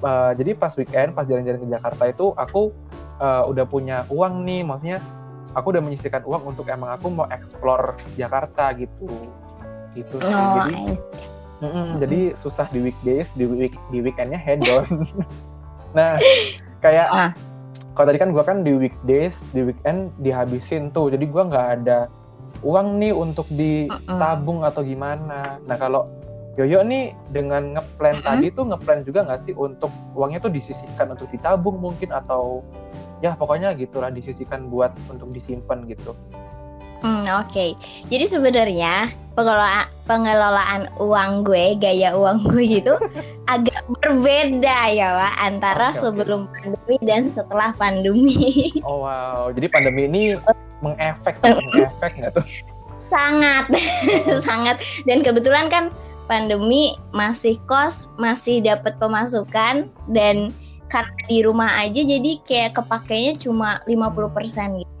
eh, 0.00 0.32
jadi 0.40 0.50
pas 0.56 0.72
weekend 0.80 1.12
pas 1.12 1.28
jalan-jalan 1.28 1.60
ke 1.60 1.68
Jakarta 1.68 2.04
itu 2.08 2.32
aku 2.40 2.72
eh, 3.18 3.42
udah 3.46 3.64
punya 3.66 4.04
uang 4.08 4.42
nih, 4.42 4.62
maksudnya 4.62 4.98
aku 5.54 5.70
udah 5.70 5.82
menyisihkan 5.82 6.22
uang 6.26 6.54
untuk 6.54 6.66
emang 6.66 6.94
aku 6.94 7.10
mau 7.10 7.26
explore 7.30 7.94
Jakarta 8.18 8.74
gitu. 8.74 9.06
Gitu 9.94 10.14
sih. 10.18 10.34
oh 10.34 10.54
Jadi 10.62 10.72
I 10.74 10.94
see. 10.98 11.32
Mm-mm, 11.62 12.02
jadi 12.02 12.20
susah 12.34 12.66
di 12.68 12.82
weekdays, 12.82 13.30
di 13.38 13.46
week 13.46 13.78
di 13.88 14.02
weekendnya 14.02 14.36
head 14.36 14.60
on. 14.68 15.06
nah, 15.96 16.18
kayak 16.82 17.06
Ah. 17.08 17.30
kalau 17.94 18.10
tadi 18.10 18.18
kan 18.18 18.34
gua 18.34 18.42
kan 18.42 18.66
di 18.66 18.74
weekdays, 18.74 19.38
di 19.54 19.62
weekend 19.70 20.10
dihabisin 20.18 20.90
tuh. 20.90 21.14
Jadi 21.14 21.24
gua 21.30 21.46
nggak 21.46 21.68
ada 21.80 22.10
uang 22.60 22.98
nih 22.98 23.14
untuk 23.14 23.46
ditabung 23.48 24.66
atau 24.66 24.82
gimana. 24.82 25.62
Nah 25.62 25.76
kalau 25.78 26.10
Yoyo 26.54 26.86
nih 26.86 27.10
dengan 27.34 27.74
ngeplan 27.74 28.22
Mm-mm. 28.22 28.26
tadi 28.26 28.46
tuh 28.54 28.64
ngeplan 28.70 29.02
juga 29.02 29.26
nggak 29.26 29.40
sih 29.42 29.54
untuk 29.58 29.90
uangnya 30.14 30.38
tuh 30.38 30.54
disisihkan 30.54 31.10
untuk 31.10 31.26
ditabung 31.34 31.82
mungkin 31.82 32.14
atau 32.14 32.62
ya 33.18 33.34
pokoknya 33.34 33.74
gitulah 33.74 34.14
disisihkan 34.14 34.70
buat 34.70 34.94
untuk 35.10 35.34
disimpan 35.34 35.82
gitu. 35.90 36.14
Hmm, 37.04 37.20
Oke, 37.36 37.76
jadi 38.08 38.24
sebenarnya 38.24 39.12
pengelola 39.36 39.84
pengelolaan 40.08 40.88
uang 40.96 41.44
gue, 41.44 41.76
gaya 41.76 42.16
uang 42.16 42.48
gue 42.48 42.80
gitu 42.80 42.96
agak 43.52 43.84
berbeda 44.00 44.88
ya, 44.88 45.12
Wak, 45.20 45.34
antara 45.36 45.92
oke. 45.92 46.00
sebelum 46.00 46.48
pandemi 46.48 46.96
dan 47.04 47.28
setelah 47.28 47.76
pandemi. 47.76 48.72
Oh 48.88 49.04
wow, 49.04 49.52
jadi 49.52 49.68
pandemi 49.68 50.08
ini 50.08 50.22
mengefek, 50.80 51.36
mengefek 51.44 52.12
nggak 52.24 52.32
tuh? 52.40 52.46
sangat, 53.12 53.68
sangat. 54.40 54.80
Dan 55.04 55.20
kebetulan 55.20 55.68
kan 55.68 55.92
pandemi 56.24 56.96
masih 57.12 57.60
kos, 57.68 58.08
masih 58.16 58.64
dapat 58.64 58.96
pemasukan 58.96 59.88
dan 60.12 60.50
karena 60.88 61.20
di 61.26 61.38
rumah 61.42 61.70
aja 61.80 62.00
jadi 62.00 62.32
kayak 62.44 62.78
kepakainya 62.78 63.34
cuma 63.40 63.82
50% 63.88 64.84
gitu. 64.84 64.94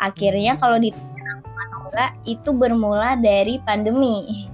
Akhirnya 0.00 0.56
kalau 0.56 0.80
di 0.80 0.90
atau 0.90 1.80
enggak 1.92 2.12
itu 2.24 2.50
bermula 2.50 3.14
dari 3.20 3.60
pandemi. 3.62 4.48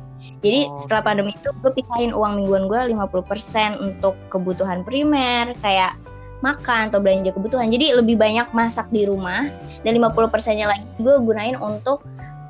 Jadi 0.44 0.68
Oh. 0.68 0.76
setelah 0.76 1.02
pandemi 1.14 1.32
itu 1.32 1.48
gue 1.64 1.72
pisahin 1.72 2.12
uang 2.12 2.44
mingguan 2.44 2.68
gue 2.68 2.80
50% 2.92 3.80
untuk 3.80 4.14
kebutuhan 4.28 4.84
primer 4.84 5.56
kayak 5.64 5.96
makan 6.44 6.92
atau 6.92 7.00
belanja 7.00 7.32
kebutuhan. 7.32 7.72
Jadi 7.72 7.96
lebih 7.96 8.20
banyak 8.20 8.52
masak 8.52 8.86
di 8.92 9.08
rumah 9.08 9.48
dan 9.80 9.92
50%-nya 9.96 10.68
lagi 10.68 10.86
gue 11.00 11.14
gunain 11.24 11.56
untuk 11.56 12.04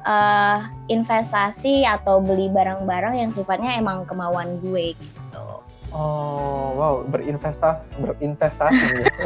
eh, 0.07 0.59
investasi 0.89 1.83
atau 1.83 2.23
beli 2.23 2.47
barang-barang 2.49 3.19
yang 3.19 3.31
sifatnya 3.35 3.75
emang 3.75 4.07
kemauan 4.07 4.63
gue 4.63 4.95
gitu. 4.95 5.47
Oh, 5.91 6.73
wow, 6.79 6.95
berinvestasi, 7.11 7.91
berinvestasi 7.99 8.87
gitu. 9.03 9.25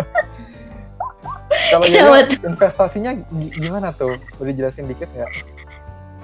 Kalau 1.71 1.85
betul. 1.87 2.47
investasinya 2.47 3.13
gi- 3.15 3.55
gimana 3.59 3.93
tuh? 3.93 4.17
Boleh 4.41 4.57
jelasin 4.57 4.89
dikit 4.89 5.11
nggak? 5.13 5.31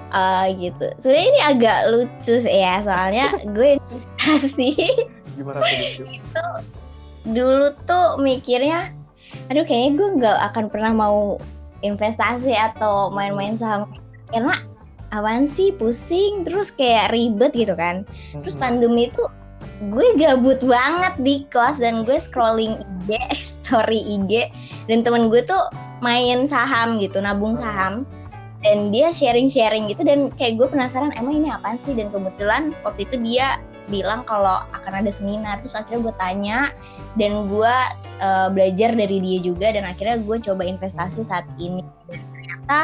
Eh, 0.06 0.46
gitu. 0.56 0.86
Sebenarnya 1.02 1.28
ini 1.28 1.40
agak 1.42 1.78
lucu 1.92 2.34
sih 2.40 2.56
ya 2.62 2.78
soalnya 2.80 3.34
gue 3.56 3.76
investasi 3.76 4.70
Gimana 5.36 5.60
tuh? 5.60 5.76
Lucu? 5.76 6.04
dulu 7.26 7.75
tuh 7.90 8.22
mikirnya 8.22 8.94
aduh 9.50 9.66
kayaknya 9.66 9.90
gue 9.98 10.08
nggak 10.22 10.38
akan 10.52 10.64
pernah 10.70 10.92
mau 10.94 11.42
investasi 11.82 12.54
atau 12.54 13.10
main-main 13.10 13.58
saham 13.58 13.90
karena 14.30 14.62
apaan 15.14 15.47
sih? 15.47 15.71
Pusing 15.75 16.42
terus 16.47 16.75
kayak 16.75 17.14
ribet 17.14 17.52
gitu 17.54 17.75
kan. 17.76 18.02
Terus 18.42 18.54
Mm-mm. 18.59 18.64
pandemi 18.64 19.02
itu 19.11 19.23
gue 19.92 20.06
gabut 20.16 20.61
banget 20.64 21.14
di 21.21 21.45
kos 21.52 21.85
dan 21.85 22.00
gue 22.00 22.16
scrolling 22.16 22.80
IG 22.80 23.11
story 23.61 24.00
IG 24.00 24.49
dan 24.88 25.04
temen 25.04 25.28
gue 25.28 25.45
tuh 25.45 25.68
main 26.00 26.49
saham 26.49 26.97
gitu 26.99 27.21
nabung 27.23 27.54
saham. 27.56 28.04
Dan 28.64 28.90
dia 28.90 29.14
sharing-sharing 29.14 29.87
gitu 29.87 30.02
dan 30.02 30.33
kayak 30.35 30.59
gue 30.59 30.66
penasaran 30.66 31.14
emang 31.14 31.38
ini 31.38 31.49
apaan 31.54 31.78
sih? 31.78 31.95
Dan 31.95 32.11
kebetulan 32.11 32.75
waktu 32.83 33.06
itu 33.06 33.21
dia 33.23 33.62
bilang 33.87 34.26
kalau 34.26 34.64
akan 34.75 35.06
ada 35.06 35.12
seminar. 35.12 35.62
Terus 35.62 35.78
akhirnya 35.78 36.11
gue 36.11 36.14
tanya 36.18 36.59
dan 37.14 37.47
gue 37.47 37.75
eh, 38.18 38.49
belajar 38.50 38.90
dari 38.97 39.23
dia 39.23 39.38
juga 39.38 39.71
dan 39.71 39.87
akhirnya 39.87 40.18
gue 40.18 40.37
coba 40.42 40.66
investasi 40.66 41.23
saat 41.23 41.47
ini. 41.62 41.85
Dan 42.11 42.21
ternyata 42.33 42.78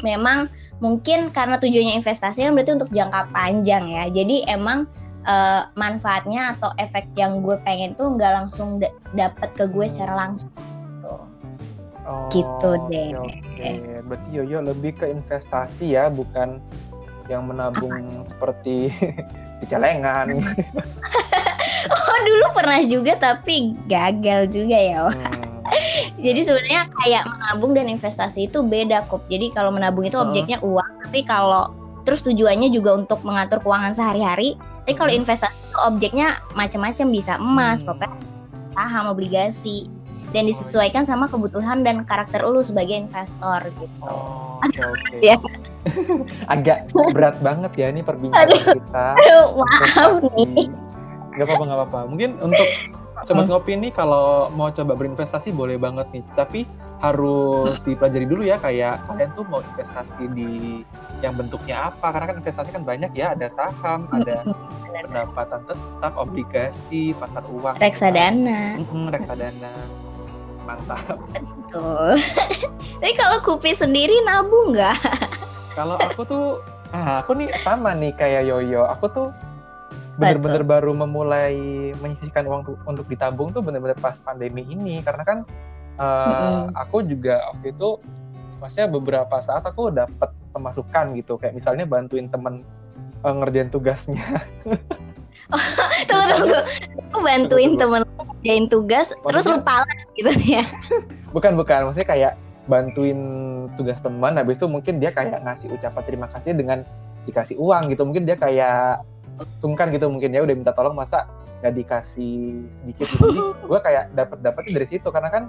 memang 0.00 0.48
mungkin 0.80 1.30
karena 1.30 1.60
tujuannya 1.60 1.96
investasi 2.00 2.46
kan 2.48 2.52
berarti 2.56 2.72
untuk 2.76 2.90
jangka 2.90 3.30
panjang 3.32 3.84
ya 3.88 4.04
jadi 4.08 4.48
emang 4.52 4.88
eh, 5.24 5.62
manfaatnya 5.76 6.56
atau 6.56 6.72
efek 6.80 7.08
yang 7.16 7.44
gue 7.44 7.56
pengen 7.64 7.92
tuh 7.94 8.12
nggak 8.16 8.32
langsung 8.44 8.80
da- 8.80 8.94
dapet 9.12 9.52
ke 9.56 9.64
gue 9.68 9.86
secara 9.86 10.28
langsung 10.28 10.50
gitu. 10.50 11.14
Oh, 12.10 12.26
Gitu 12.32 12.70
oke, 12.74 12.90
deh. 12.90 13.08
Oke, 13.14 13.70
berarti 14.08 14.28
Yoyo 14.34 14.58
lebih 14.64 14.96
ke 14.98 15.06
investasi 15.12 15.94
ya, 15.94 16.08
bukan 16.10 16.58
yang 17.30 17.46
menabung 17.46 18.26
seperti 18.26 18.90
di 19.62 19.64
celengan. 19.68 20.40
oh 21.94 22.18
dulu 22.26 22.46
pernah 22.50 22.80
juga 22.82 23.14
tapi 23.14 23.78
gagal 23.86 24.50
juga 24.50 24.78
ya 24.78 24.98
Wak. 25.06 25.14
Hmm. 25.14 25.60
Jadi 26.20 26.40
sebenarnya 26.42 26.82
kayak 26.92 27.22
menabung 27.26 27.72
dan 27.72 27.88
investasi 27.88 28.46
itu 28.46 28.60
beda 28.60 29.08
kok. 29.08 29.24
Jadi 29.26 29.50
kalau 29.50 29.72
menabung 29.72 30.04
itu 30.04 30.16
objeknya 30.16 30.60
uang, 30.60 31.02
tapi 31.02 31.24
kalau 31.24 31.72
terus 32.00 32.20
tujuannya 32.20 32.68
juga 32.68 32.94
untuk 32.94 33.20
mengatur 33.20 33.58
keuangan 33.58 33.92
sehari-hari. 33.92 34.54
Tapi 34.84 34.94
kalau 34.94 35.10
investasi 35.10 35.56
itu 35.56 35.78
objeknya 35.78 36.40
macam-macam 36.52 37.06
bisa 37.08 37.36
emas, 37.36 37.80
Hmm. 37.80 37.94
pokoknya 37.94 38.16
saham, 38.70 39.04
obligasi 39.08 39.88
dan 40.30 40.46
disesuaikan 40.46 41.02
sama 41.02 41.26
kebutuhan 41.26 41.82
dan 41.82 42.04
karakter 42.04 42.40
lu 42.42 42.60
sebagai 42.60 42.94
investor 42.94 43.64
gitu. 43.72 44.04
Oh, 44.04 44.60
oke 44.60 44.80
oke. 44.80 45.16
Ya. 45.26 45.36
Agak 46.52 46.92
berat 47.10 47.40
banget 47.40 47.72
ya 47.74 47.86
ini 47.88 48.00
perbincangan 48.00 48.52
kita. 48.52 49.06
Aduh, 49.16 49.46
maaf 49.60 50.20
investasi. 50.20 50.44
nih. 50.52 50.68
Gak 51.32 51.44
apa-apa, 51.46 51.62
gak 51.64 51.78
apa-apa. 51.78 51.98
Mungkin 52.06 52.30
untuk 52.38 52.68
sobat 53.26 53.46
ngopi 53.48 53.76
ini 53.76 53.88
kalau 53.90 54.48
mau 54.54 54.68
coba 54.72 54.92
berinvestasi 54.96 55.52
boleh 55.52 55.76
banget 55.76 56.06
nih. 56.12 56.24
Tapi 56.36 56.60
harus 57.00 57.80
dipelajari 57.80 58.28
dulu 58.28 58.44
ya 58.44 58.60
kayak 58.60 59.00
kalian 59.08 59.32
tuh 59.32 59.44
mau 59.48 59.64
investasi 59.64 60.28
di 60.36 60.84
yang 61.24 61.32
bentuknya 61.32 61.88
apa 61.88 62.12
karena 62.12 62.26
kan 62.28 62.36
investasi 62.44 62.70
kan 62.76 62.84
banyak 62.84 63.08
ya 63.16 63.32
ada 63.32 63.48
saham 63.48 64.04
ada 64.12 64.44
pendapatan 65.00 65.64
tetap 65.64 66.12
obligasi 66.20 67.16
pasar 67.16 67.40
uang 67.48 67.80
Reksadana. 67.80 68.76
Mm-mm, 68.84 69.08
reksadana 69.08 69.72
mantap. 70.64 71.16
Tuh. 71.72 72.16
Tapi 73.00 73.12
kalau 73.16 73.40
Kupi 73.40 73.72
sendiri 73.72 74.20
nabung 74.28 74.76
nggak? 74.76 74.98
Kalau 75.72 75.96
aku 75.96 76.22
tuh, 76.28 76.46
ah, 76.92 77.24
aku 77.24 77.32
nih 77.38 77.48
sama 77.64 77.96
nih 77.96 78.12
kayak 78.12 78.44
Yoyo. 78.44 78.84
Aku 78.92 79.08
tuh 79.08 79.28
bener-bener 80.18 80.62
baru 80.62 80.92
memulai 80.92 81.56
menyisihkan 81.98 82.44
uang 82.44 82.62
tu- 82.66 82.80
untuk 82.84 83.06
ditabung 83.06 83.52
tuh 83.52 83.60
bener-bener 83.60 83.98
pas 83.98 84.16
pandemi 84.18 84.66
ini. 84.66 84.98
Karena 85.00 85.22
kan 85.22 85.38
uh, 85.96 86.26
Mm-mm. 86.26 86.74
aku 86.74 87.04
juga 87.04 87.44
waktu 87.52 87.70
itu 87.70 88.00
maksudnya 88.58 88.88
beberapa 88.88 89.36
saat 89.38 89.62
aku 89.62 89.92
dapat 89.92 90.32
pemasukan 90.50 91.14
gitu. 91.14 91.36
Kayak 91.36 91.54
misalnya 91.56 91.84
bantuin 91.86 92.26
temen 92.26 92.66
uh, 93.22 93.34
ngerjain 93.36 93.68
tugasnya. 93.68 94.24
Tunggu 96.08 96.32
tunggu. 96.36 96.58
Lu 97.10 97.18
bantuin 97.22 97.74
Tunggu, 97.74 97.82
temen 97.82 98.00
ngerjain 98.06 98.66
tugas, 98.70 99.08
terus 99.14 99.46
Maksudnya- 99.46 99.62
lupa 99.62 99.76
gitu 100.14 100.30
ya. 100.46 100.64
bukan 101.34 101.52
bukan. 101.58 101.90
Maksudnya 101.90 102.08
kayak 102.08 102.32
bantuin 102.70 103.18
tugas 103.74 103.98
teman 103.98 104.38
habis 104.38 104.62
itu 104.62 104.70
mungkin 104.70 105.02
dia 105.02 105.10
kayak 105.10 105.42
ngasih 105.42 105.74
ucapan 105.74 106.02
terima 106.06 106.26
kasih 106.30 106.54
dengan 106.54 106.86
dikasih 107.26 107.56
uang 107.58 107.90
gitu. 107.90 108.02
Mungkin 108.06 108.28
dia 108.28 108.36
kayak 108.38 109.02
sungkan 109.60 109.92
gitu 109.94 110.08
mungkin 110.08 110.32
ya 110.32 110.44
udah 110.44 110.54
minta 110.56 110.72
tolong 110.72 110.96
masa 110.96 111.28
nggak 111.60 111.74
dikasih 111.76 112.64
sedikit 112.72 113.06
gitu. 113.12 113.24
Jadi 113.30 113.40
gue 113.70 113.80
kayak 113.80 114.04
dapat 114.16 114.38
dapetnya 114.40 114.72
dari 114.80 114.86
situ 114.88 115.08
karena 115.12 115.28
kan 115.28 115.42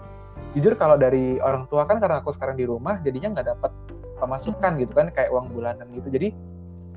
jujur 0.52 0.76
kalau 0.76 1.00
dari 1.00 1.40
orang 1.40 1.68
tua 1.72 1.88
kan 1.88 2.00
karena 2.04 2.20
aku 2.20 2.36
sekarang 2.36 2.60
di 2.60 2.68
rumah 2.68 3.00
jadinya 3.00 3.40
nggak 3.40 3.48
dapat 3.56 3.72
pemasukan 4.20 4.72
gitu 4.78 4.94
kan 4.94 5.08
kayak 5.16 5.32
uang 5.32 5.52
bulanan 5.56 5.88
gitu. 5.96 6.08
Jadi 6.12 6.36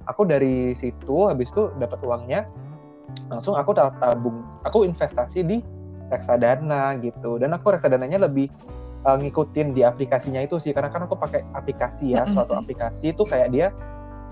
aku 0.04 0.26
dari 0.26 0.74
situ 0.74 1.30
habis 1.30 1.48
itu 1.54 1.70
dapat 1.78 2.02
uangnya 2.02 2.50
langsung 3.30 3.54
aku 3.54 3.72
tab- 3.72 3.96
tabung. 4.02 4.42
Aku 4.66 4.82
investasi 4.82 5.46
di 5.46 5.62
reksadana 6.10 6.98
gitu. 7.00 7.38
Dan 7.38 7.54
aku 7.54 7.72
reksadananya 7.72 8.26
lebih 8.26 8.50
uh, 9.06 9.16
ngikutin 9.20 9.76
di 9.76 9.86
aplikasinya 9.86 10.42
itu 10.42 10.58
sih 10.58 10.72
karena 10.72 10.90
kan 10.90 11.06
aku 11.06 11.14
pakai 11.14 11.44
aplikasi 11.54 12.16
ya 12.16 12.24
suatu 12.28 12.56
aplikasi 12.56 13.12
itu 13.12 13.22
kayak 13.22 13.48
dia 13.52 13.66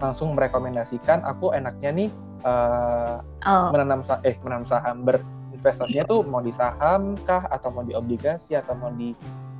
langsung 0.02 0.34
merekomendasikan 0.34 1.22
aku 1.22 1.54
enaknya 1.54 1.90
nih 1.94 2.10
uh, 2.42 3.22
Oh, 3.42 3.70
menanam 3.74 4.02
eh 4.22 4.34
menanam 4.42 4.66
saham 4.66 5.02
berinvestasinya 5.02 6.06
tuh 6.06 6.26
mau 6.26 6.42
di 6.42 6.50
saham 6.50 7.14
kah 7.22 7.46
atau 7.50 7.70
mau 7.70 7.86
di 7.86 7.94
obligasi 7.94 8.54
atau 8.58 8.74
mau 8.74 8.90
di 8.90 9.14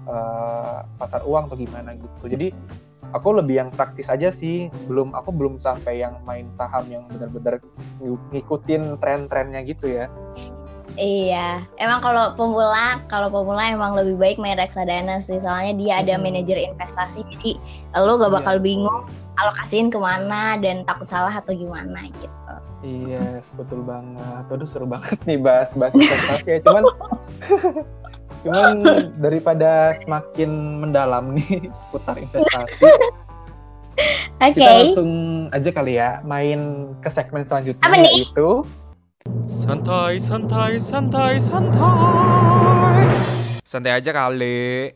uh, 0.06 0.82
pasar 0.98 1.22
uang 1.26 1.50
atau 1.50 1.58
gimana 1.58 1.94
gitu 1.94 2.26
jadi 2.26 2.50
aku 3.10 3.42
lebih 3.42 3.54
yang 3.58 3.70
praktis 3.74 4.06
aja 4.06 4.30
sih 4.30 4.70
belum 4.86 5.14
aku 5.18 5.34
belum 5.34 5.58
sampai 5.58 6.02
yang 6.02 6.18
main 6.22 6.46
saham 6.54 6.86
yang 6.86 7.02
benar-benar 7.10 7.58
ng- 8.02 8.30
ngikutin 8.34 8.98
tren-trennya 8.98 9.62
gitu 9.66 9.86
ya 9.90 10.06
iya. 11.00 11.64
Emang 11.80 12.04
kalau 12.04 12.36
pemula, 12.36 13.00
kalau 13.08 13.32
pemula 13.32 13.64
emang 13.64 13.96
lebih 13.96 14.20
baik 14.20 14.36
main 14.36 14.60
reksadana 14.60 15.24
sih. 15.24 15.40
Soalnya 15.40 15.72
dia 15.72 15.92
ada 16.04 16.20
Hmm. 16.20 16.28
manajer 16.28 16.60
investasi, 16.60 17.24
jadi 17.32 17.56
lo 17.96 18.20
gak 18.20 18.28
Iya. 18.28 18.36
bakal 18.44 18.56
bingung 18.60 19.08
alokasiin 19.36 19.88
ke 19.88 19.96
mana 19.96 20.60
dan 20.60 20.84
takut 20.84 21.08
salah 21.08 21.32
atau 21.32 21.52
gimana 21.52 22.04
gitu. 22.08 22.54
Iya, 22.82 23.38
betul 23.54 23.86
banget. 23.86 24.44
Aduh 24.50 24.66
seru 24.66 24.84
banget 24.84 25.16
nih 25.24 25.38
bahas 25.38 25.70
bahas 25.72 25.94
investasi 25.94 26.48
ya. 26.50 26.58
Cuman 26.66 26.82
cuman 28.44 28.74
daripada 29.22 29.94
semakin 30.02 30.50
mendalam 30.82 31.30
nih 31.32 31.70
seputar 31.78 32.18
investasi, 32.18 32.82
Oke. 34.42 34.58
kita 34.58 34.70
langsung 34.82 35.10
aja 35.54 35.70
kali 35.70 35.94
ya 35.94 36.18
main 36.26 36.90
ke 36.98 37.06
segmen 37.06 37.46
selanjutnya 37.46 37.86
Apa 37.86 37.96
nih? 38.02 38.10
yaitu 38.26 38.66
Santai, 39.46 40.18
santai, 40.18 40.82
santai, 40.82 41.38
santai. 41.38 43.06
Santai 43.62 43.94
aja 43.94 44.10
kali. 44.10 44.90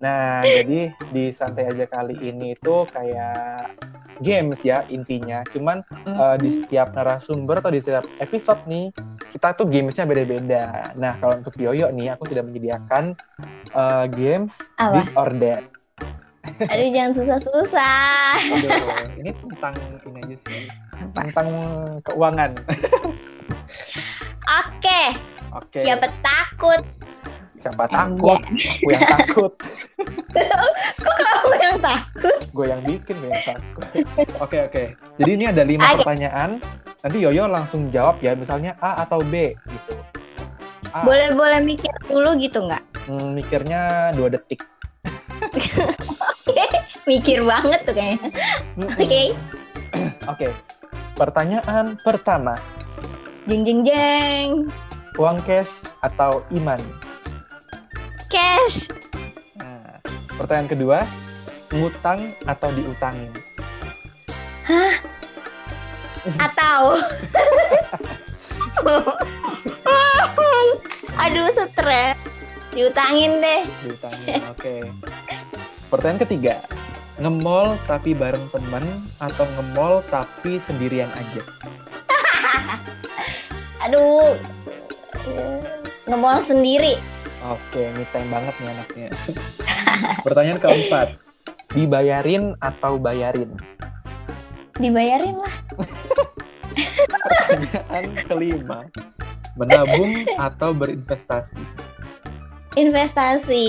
Nah, 0.00 0.40
jadi 0.40 0.96
di 1.12 1.28
santai 1.28 1.68
aja 1.68 1.84
kali 1.84 2.16
ini 2.24 2.56
tuh 2.56 2.88
kayak 2.88 3.76
games 4.24 4.60
ya 4.64 4.84
intinya. 4.88 5.44
Cuman 5.52 5.84
eh, 6.08 6.36
di 6.40 6.48
setiap 6.56 6.96
narasumber 6.96 7.60
atau 7.60 7.68
di 7.68 7.84
setiap 7.84 8.08
episode 8.16 8.64
nih, 8.64 8.88
kita 9.28 9.52
tuh 9.52 9.68
gamesnya 9.68 10.08
beda-beda. 10.08 10.96
Nah, 10.96 11.20
kalau 11.20 11.36
untuk 11.44 11.52
Yoyo 11.60 11.92
nih, 11.92 12.16
aku 12.16 12.32
sudah 12.32 12.40
menyediakan 12.40 13.12
eh, 13.76 14.06
games 14.16 14.56
Apa? 14.80 14.92
this 14.96 15.08
or 15.12 15.28
that. 15.36 15.68
Aduh 16.40 16.88
jangan 16.92 17.12
susah-susah. 17.20 18.36
Aduh, 18.36 19.20
ini 19.20 19.30
tentang 19.36 19.74
ini 20.08 20.18
aja 20.24 20.36
sih, 20.48 20.62
Apa? 20.96 21.18
tentang 21.28 21.48
keuangan. 22.08 22.50
Oke, 24.48 25.02
Oke. 25.52 25.78
siapa 25.78 26.08
takut? 26.24 26.80
Siapa 27.60 27.84
takut? 27.92 28.40
Aku 28.40 28.88
yang 28.88 29.04
takut. 29.04 29.52
Kok 31.04 31.14
kamu 31.16 31.54
yang 31.58 31.76
takut? 31.78 32.38
gue 32.50 32.66
yang 32.66 32.82
bikin 32.82 33.14
gue 33.16 33.28
yang 33.28 33.44
takut. 33.46 33.86
Oke 34.44 34.58
oke. 34.62 34.84
Jadi 35.16 35.30
ini 35.32 35.44
ada 35.46 35.62
lima 35.62 35.84
Oke. 35.88 36.02
pertanyaan. 36.02 36.58
Nanti 37.00 37.16
Yoyo 37.18 37.46
langsung 37.46 37.88
jawab 37.88 38.20
ya, 38.20 38.34
misalnya 38.34 38.76
A 38.78 39.00
atau 39.00 39.22
B 39.22 39.56
gitu. 39.56 39.92
A, 40.90 41.00
Boleh-boleh 41.02 41.60
mikir 41.60 41.88
dulu 42.04 42.36
gitu 42.36 42.60
nggak? 42.60 42.82
hmm, 43.06 43.32
mikirnya 43.32 43.80
dua 44.12 44.28
detik. 44.28 44.60
Mikir 47.02 47.42
banget 47.42 47.80
tuh 47.82 47.94
kayaknya. 47.96 48.28
Oke, 48.94 49.22
Oke. 50.30 50.46
Pertanyaan 51.12 51.98
pertama, 51.98 52.54
jeng 53.44 53.60
jeng 53.60 53.80
jeng. 53.82 54.48
uang 55.16 55.36
cash 55.42 55.84
atau 56.00 56.40
iman? 56.50 56.78
Cash 58.28 58.88
pertanyaan 60.40 60.72
kedua, 60.72 60.98
ngutang 61.68 62.32
atau 62.48 62.72
diutangin? 62.72 63.28
atau 66.40 66.94
Aduh 71.20 71.48
stres 71.52 72.16
Diutangin 72.70 73.42
deh 73.42 73.62
Diutangin. 73.84 74.40
Oke. 74.48 74.84
Pertanyaan 75.90 76.22
ketiga, 76.22 76.56
nge-mall 77.18 77.74
tapi 77.84 78.14
bareng 78.14 78.46
temen 78.54 78.84
atau 79.18 79.44
nge-mall 79.58 80.00
tapi 80.08 80.62
sendirian 80.64 81.10
aja? 81.18 81.42
Aduh 83.84 84.38
Ngemol 86.08 86.40
sendiri 86.40 86.96
Oke, 87.40 87.88
me 87.96 88.04
time 88.12 88.28
banget 88.28 88.52
nih 88.60 88.68
anaknya. 88.68 89.08
Pertanyaan 90.26 90.60
keempat, 90.60 91.08
dibayarin 91.72 92.54
atau 92.58 92.96
bayarin? 92.98 93.54
Dibayarin 94.80 95.36
lah 95.36 95.56
Pertanyaan 97.10 98.04
kelima, 98.24 98.80
menabung 99.58 100.24
atau 100.38 100.70
berinvestasi? 100.72 101.60
Investasi 102.78 103.68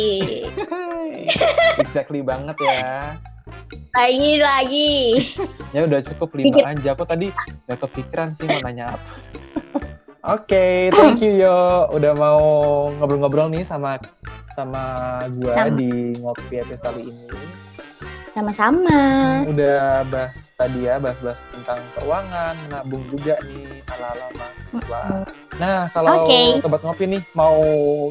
exactly 1.81 2.21
banget 2.21 2.55
ya. 2.61 3.17
Lagi 3.91 4.39
lagi 4.39 4.91
Ya 5.75 5.83
udah 5.83 5.99
cukup 6.03 6.39
lima 6.39 6.71
aja. 6.71 6.95
Aku 6.95 7.03
tadi 7.03 7.27
gak 7.67 7.79
kepikiran 7.83 8.31
sih 8.35 8.47
mau 8.47 8.61
nanya 8.63 8.95
apa. 8.95 9.11
Oke, 10.21 10.93
thank 10.93 11.19
you 11.25 11.41
yo. 11.43 11.89
Udah 11.91 12.13
mau 12.13 12.39
ngobrol-ngobrol 12.95 13.49
nih 13.51 13.65
sama 13.65 13.97
sama 14.55 14.83
gua 15.39 15.53
Sama. 15.55 15.77
di 15.77 15.91
ngopi 16.19 16.55
episode 16.59 16.83
kali 16.83 17.01
ini. 17.07 17.25
Sama-sama 18.31 18.99
Udah 19.43 20.07
bahas 20.07 20.55
tadi 20.55 20.87
ya, 20.87 20.95
bahas-bahas 21.03 21.43
tentang 21.51 21.83
keuangan, 21.99 22.55
nabung 22.71 23.03
juga 23.11 23.35
nih 23.43 23.83
ala-ala 23.91 24.27
mahasiswa. 24.39 25.01
Nah, 25.59 25.91
kalau 25.91 26.23
Oke. 26.23 26.63
sobat 26.63 26.79
ngopi 26.79 27.05
nih 27.11 27.21
mau 27.35 27.59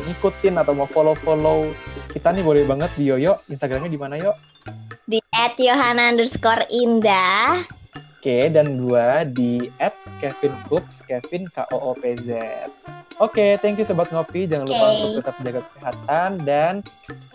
ngikutin 0.04 0.60
atau 0.60 0.76
mau 0.76 0.84
follow-follow 0.84 1.72
kita 2.12 2.36
nih 2.36 2.44
boleh 2.44 2.68
banget 2.68 2.92
di 3.00 3.08
Yoyo. 3.08 3.40
Instagramnya 3.48 3.88
di 3.88 3.96
mana 3.96 4.20
yo? 4.20 4.36
Di 5.08 5.24
at 5.32 5.56
Yohana 5.56 6.12
underscore 6.12 6.68
Indah 6.68 7.79
Oke, 8.20 8.52
dan 8.52 8.76
gua 8.76 9.24
di 9.24 9.72
at 9.80 9.96
Kevin 10.20 10.52
Coops, 10.68 11.00
Kevin 11.08 11.48
K 11.48 11.64
O 11.72 11.88
O 11.88 11.90
P 11.96 12.20
Z. 12.20 12.36
Oke, 13.16 13.56
thank 13.64 13.80
you 13.80 13.88
sobat 13.88 14.12
ngopi. 14.12 14.44
Jangan 14.44 14.68
lupa 14.68 14.84
Oke. 14.92 14.96
untuk 15.00 15.12
tetap 15.24 15.36
jaga 15.40 15.60
kesehatan 15.64 16.30
dan 16.44 16.72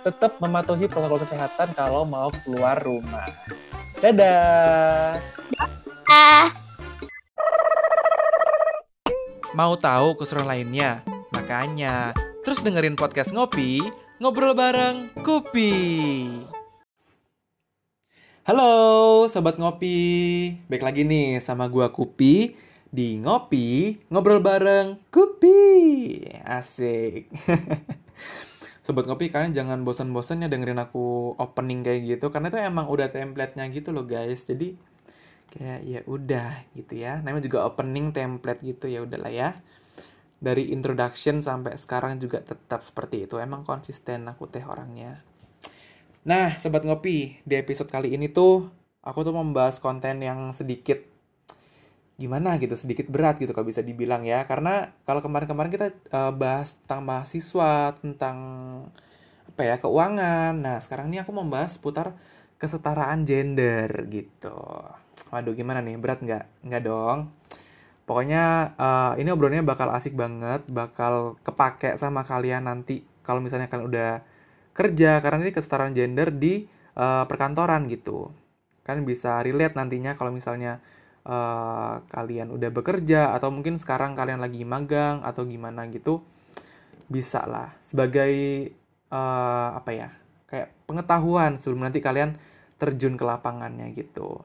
tetap 0.05 0.37
mematuhi 0.37 0.85
protokol 0.85 1.25
kesehatan 1.25 1.73
kalau 1.73 2.05
mau 2.05 2.29
keluar 2.45 2.77
rumah. 2.85 3.25
Dadah. 3.97 5.17
Ah, 6.05 6.53
Mau 9.57 9.73
tahu 9.81 10.21
keseruan 10.21 10.45
lainnya? 10.45 11.01
Makanya, 11.33 12.13
terus 12.45 12.61
dengerin 12.61 12.93
podcast 12.93 13.33
Ngopi, 13.33 13.81
ngobrol 14.21 14.53
bareng 14.53 15.09
Kupi. 15.25 15.73
Halo, 18.45 19.25
Sobat 19.25 19.57
Ngopi. 19.57 19.97
Baik 20.69 20.85
lagi 20.85 21.01
nih 21.01 21.41
sama 21.41 21.65
gua 21.65 21.89
Kupi 21.89 22.53
di 22.93 23.17
Ngopi, 23.17 23.97
ngobrol 24.13 24.37
bareng 24.37 25.01
Kupi. 25.09 26.21
Asik. 26.45 27.25
Sobat 28.85 29.09
Ngopi 29.09 29.33
kalian 29.33 29.49
jangan 29.49 29.81
bosan-bosan 29.81 30.45
ya 30.45 30.47
dengerin 30.53 30.77
aku 30.77 31.33
opening 31.41 31.81
kayak 31.81 32.05
gitu 32.05 32.29
karena 32.29 32.53
itu 32.53 32.61
emang 32.61 32.85
udah 32.85 33.09
template-nya 33.09 33.65
gitu 33.73 33.89
loh 33.89 34.05
guys. 34.05 34.45
Jadi 34.45 34.77
kayak 35.49 35.81
ya 35.81 36.01
udah 36.05 36.69
gitu 36.77 37.01
ya. 37.01 37.25
Namanya 37.25 37.49
juga 37.49 37.65
opening 37.65 38.13
template 38.13 38.61
gitu 38.61 38.85
ya 38.85 39.01
udahlah 39.01 39.33
ya. 39.33 39.57
Dari 40.37 40.69
introduction 40.69 41.41
sampai 41.41 41.81
sekarang 41.81 42.21
juga 42.21 42.45
tetap 42.45 42.85
seperti 42.85 43.25
itu. 43.25 43.41
Emang 43.41 43.65
konsisten 43.65 44.29
aku 44.29 44.45
teh 44.45 44.61
orangnya. 44.61 45.25
Nah, 46.25 46.57
sobat 46.57 46.81
ngopi, 46.81 47.37
di 47.45 47.53
episode 47.53 47.85
kali 47.85 48.17
ini 48.17 48.25
tuh 48.33 48.65
aku 49.05 49.21
tuh 49.21 49.29
membahas 49.29 49.77
konten 49.77 50.25
yang 50.25 50.49
sedikit 50.57 50.97
gimana 52.15 52.55
gitu 52.63 52.79
sedikit 52.79 53.11
berat 53.11 53.37
gitu 53.37 53.53
kalau 53.53 53.69
bisa 53.69 53.85
dibilang 53.85 54.25
ya. 54.25 54.49
Karena 54.49 54.89
kalau 55.05 55.21
kemarin-kemarin 55.21 55.69
kita 55.69 55.87
uh, 56.09 56.33
bahas 56.33 56.81
tentang 56.81 57.05
mahasiswa 57.05 57.93
tentang 58.01 58.37
apa 59.53 59.61
ya 59.69 59.75
keuangan. 59.77 60.53
Nah 60.65 60.77
sekarang 60.81 61.13
ini 61.13 61.21
aku 61.21 61.29
membahas 61.29 61.77
seputar 61.77 62.17
kesetaraan 62.57 63.21
gender 63.29 64.09
gitu. 64.09 64.57
Waduh 65.29 65.53
gimana 65.53 65.85
nih? 65.85 66.01
Berat 66.01 66.25
nggak? 66.25 66.65
Nggak 66.65 66.81
dong. 66.89 67.19
Pokoknya 68.09 68.73
uh, 68.81 69.13
ini 69.21 69.29
obrolannya 69.29 69.61
bakal 69.61 69.93
asik 69.93 70.17
banget 70.17 70.65
bakal 70.73 71.37
kepake 71.45 72.01
sama 72.01 72.25
kalian 72.25 72.65
nanti 72.65 73.05
kalau 73.21 73.45
misalnya 73.45 73.69
kalian 73.69 73.85
udah 73.93 74.11
kerja 74.75 75.23
karena 75.23 75.47
ini 75.47 75.53
kesetaraan 75.55 75.95
gender 75.95 76.35
di 76.35 76.67
uh, 76.99 77.23
perkantoran 77.25 77.87
gitu 77.87 78.29
kan 78.85 79.01
bisa 79.01 79.41
relate 79.41 79.73
nantinya 79.73 80.13
kalau 80.13 80.29
misalnya 80.29 80.83
uh, 81.25 82.03
kalian 82.05 82.53
udah 82.53 82.69
bekerja 82.69 83.33
atau 83.33 83.49
mungkin 83.49 83.81
sekarang 83.81 84.13
kalian 84.13 84.43
lagi 84.43 84.61
magang 84.61 85.25
atau 85.25 85.47
gimana 85.47 85.89
gitu 85.89 86.21
bisa 87.09 87.47
lah 87.49 87.73
sebagai 87.81 88.69
uh, 89.09 89.69
apa 89.79 89.91
ya 89.95 90.09
kayak 90.45 90.69
pengetahuan 90.85 91.57
sebelum 91.57 91.89
nanti 91.89 92.03
kalian 92.03 92.37
terjun 92.75 93.15
ke 93.15 93.23
lapangannya 93.23 93.91
gitu. 93.95 94.43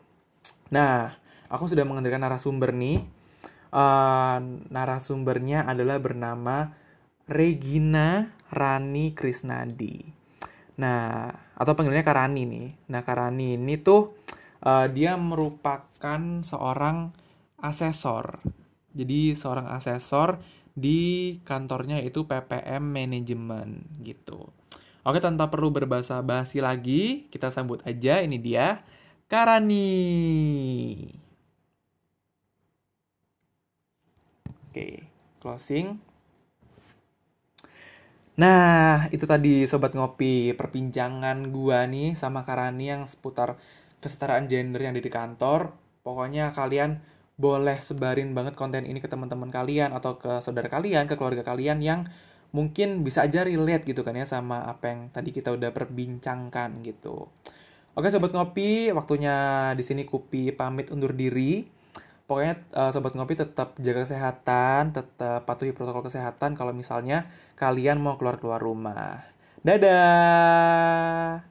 Nah, 0.71 1.11
aku 1.51 1.66
sudah 1.66 1.83
menghadirkan 1.83 2.23
narasumber 2.23 2.71
nih. 2.71 3.03
Uh, 3.71 4.66
narasumbernya 4.71 5.62
adalah 5.62 6.03
bernama 6.03 6.75
Regina 7.31 8.35
Rani 8.51 9.14
Krisnadi. 9.14 10.19
Nah, 10.81 11.29
atau 11.61 11.73
panggilannya 11.77 12.07
Karani 12.07 12.43
nih. 12.49 12.69
Nah, 12.88 13.05
Karani 13.05 13.61
ini 13.61 13.77
tuh 13.77 14.16
uh, 14.64 14.88
dia 14.88 15.21
merupakan 15.21 16.40
seorang 16.40 17.12
asesor. 17.61 18.40
Jadi 18.97 19.37
seorang 19.37 19.69
asesor 19.77 20.40
di 20.73 21.37
kantornya 21.45 22.01
itu 22.01 22.25
PPM 22.25 22.81
Manajemen 22.81 23.85
gitu. 24.01 24.49
Oke, 25.05 25.21
tanpa 25.21 25.53
perlu 25.53 25.69
berbahasa 25.73 26.25
basi 26.25 26.64
lagi, 26.64 27.29
kita 27.29 27.53
sambut 27.53 27.85
aja 27.85 28.25
ini 28.25 28.40
dia 28.40 28.81
Karani. 29.29 29.87
Oke, 34.71 35.05
closing. 35.43 36.10
Nah, 38.38 39.11
itu 39.11 39.27
tadi 39.27 39.66
sobat 39.66 39.93
ngopi 39.99 40.55
perbincangan 40.55 41.51
gua 41.51 41.85
nih 41.90 42.14
sama 42.14 42.47
Karani 42.47 42.87
yang 42.93 43.03
seputar 43.11 43.59
kesetaraan 43.99 44.47
gender 44.47 44.81
yang 44.81 44.95
ada 44.95 45.03
di 45.03 45.12
kantor. 45.12 45.75
Pokoknya 46.07 46.55
kalian 46.55 47.03
boleh 47.40 47.81
sebarin 47.81 48.37
banget 48.37 48.55
konten 48.55 48.85
ini 48.87 49.01
ke 49.01 49.09
teman-teman 49.09 49.49
kalian 49.51 49.90
atau 49.97 50.16
ke 50.21 50.40
saudara 50.45 50.69
kalian, 50.71 51.09
ke 51.11 51.16
keluarga 51.19 51.43
kalian 51.43 51.81
yang 51.83 52.01
mungkin 52.53 53.03
bisa 53.07 53.25
aja 53.27 53.47
relate 53.47 53.87
gitu 53.87 54.03
kan 54.03 54.14
ya 54.19 54.27
sama 54.27 54.66
apa 54.66 54.90
yang 54.90 55.01
tadi 55.14 55.31
kita 55.31 55.55
udah 55.55 55.71
perbincangkan 55.75 56.83
gitu. 56.85 57.29
Oke 57.99 58.09
sobat 58.12 58.31
ngopi, 58.33 58.95
waktunya 58.95 59.35
di 59.75 59.83
sini 59.83 60.03
Kupi 60.07 60.55
pamit 60.55 60.95
undur 60.95 61.12
diri. 61.12 61.80
Pokoknya 62.31 62.62
uh, 62.79 62.95
sobat 62.95 63.19
ngopi 63.19 63.35
tetap 63.35 63.75
jaga 63.83 64.07
kesehatan, 64.07 64.95
tetap 64.95 65.43
patuhi 65.51 65.75
protokol 65.75 66.07
kesehatan 66.07 66.55
kalau 66.55 66.71
misalnya 66.71 67.27
kalian 67.59 67.99
mau 67.99 68.14
keluar-keluar 68.14 68.62
rumah. 68.62 69.27
Dadah. 69.66 71.43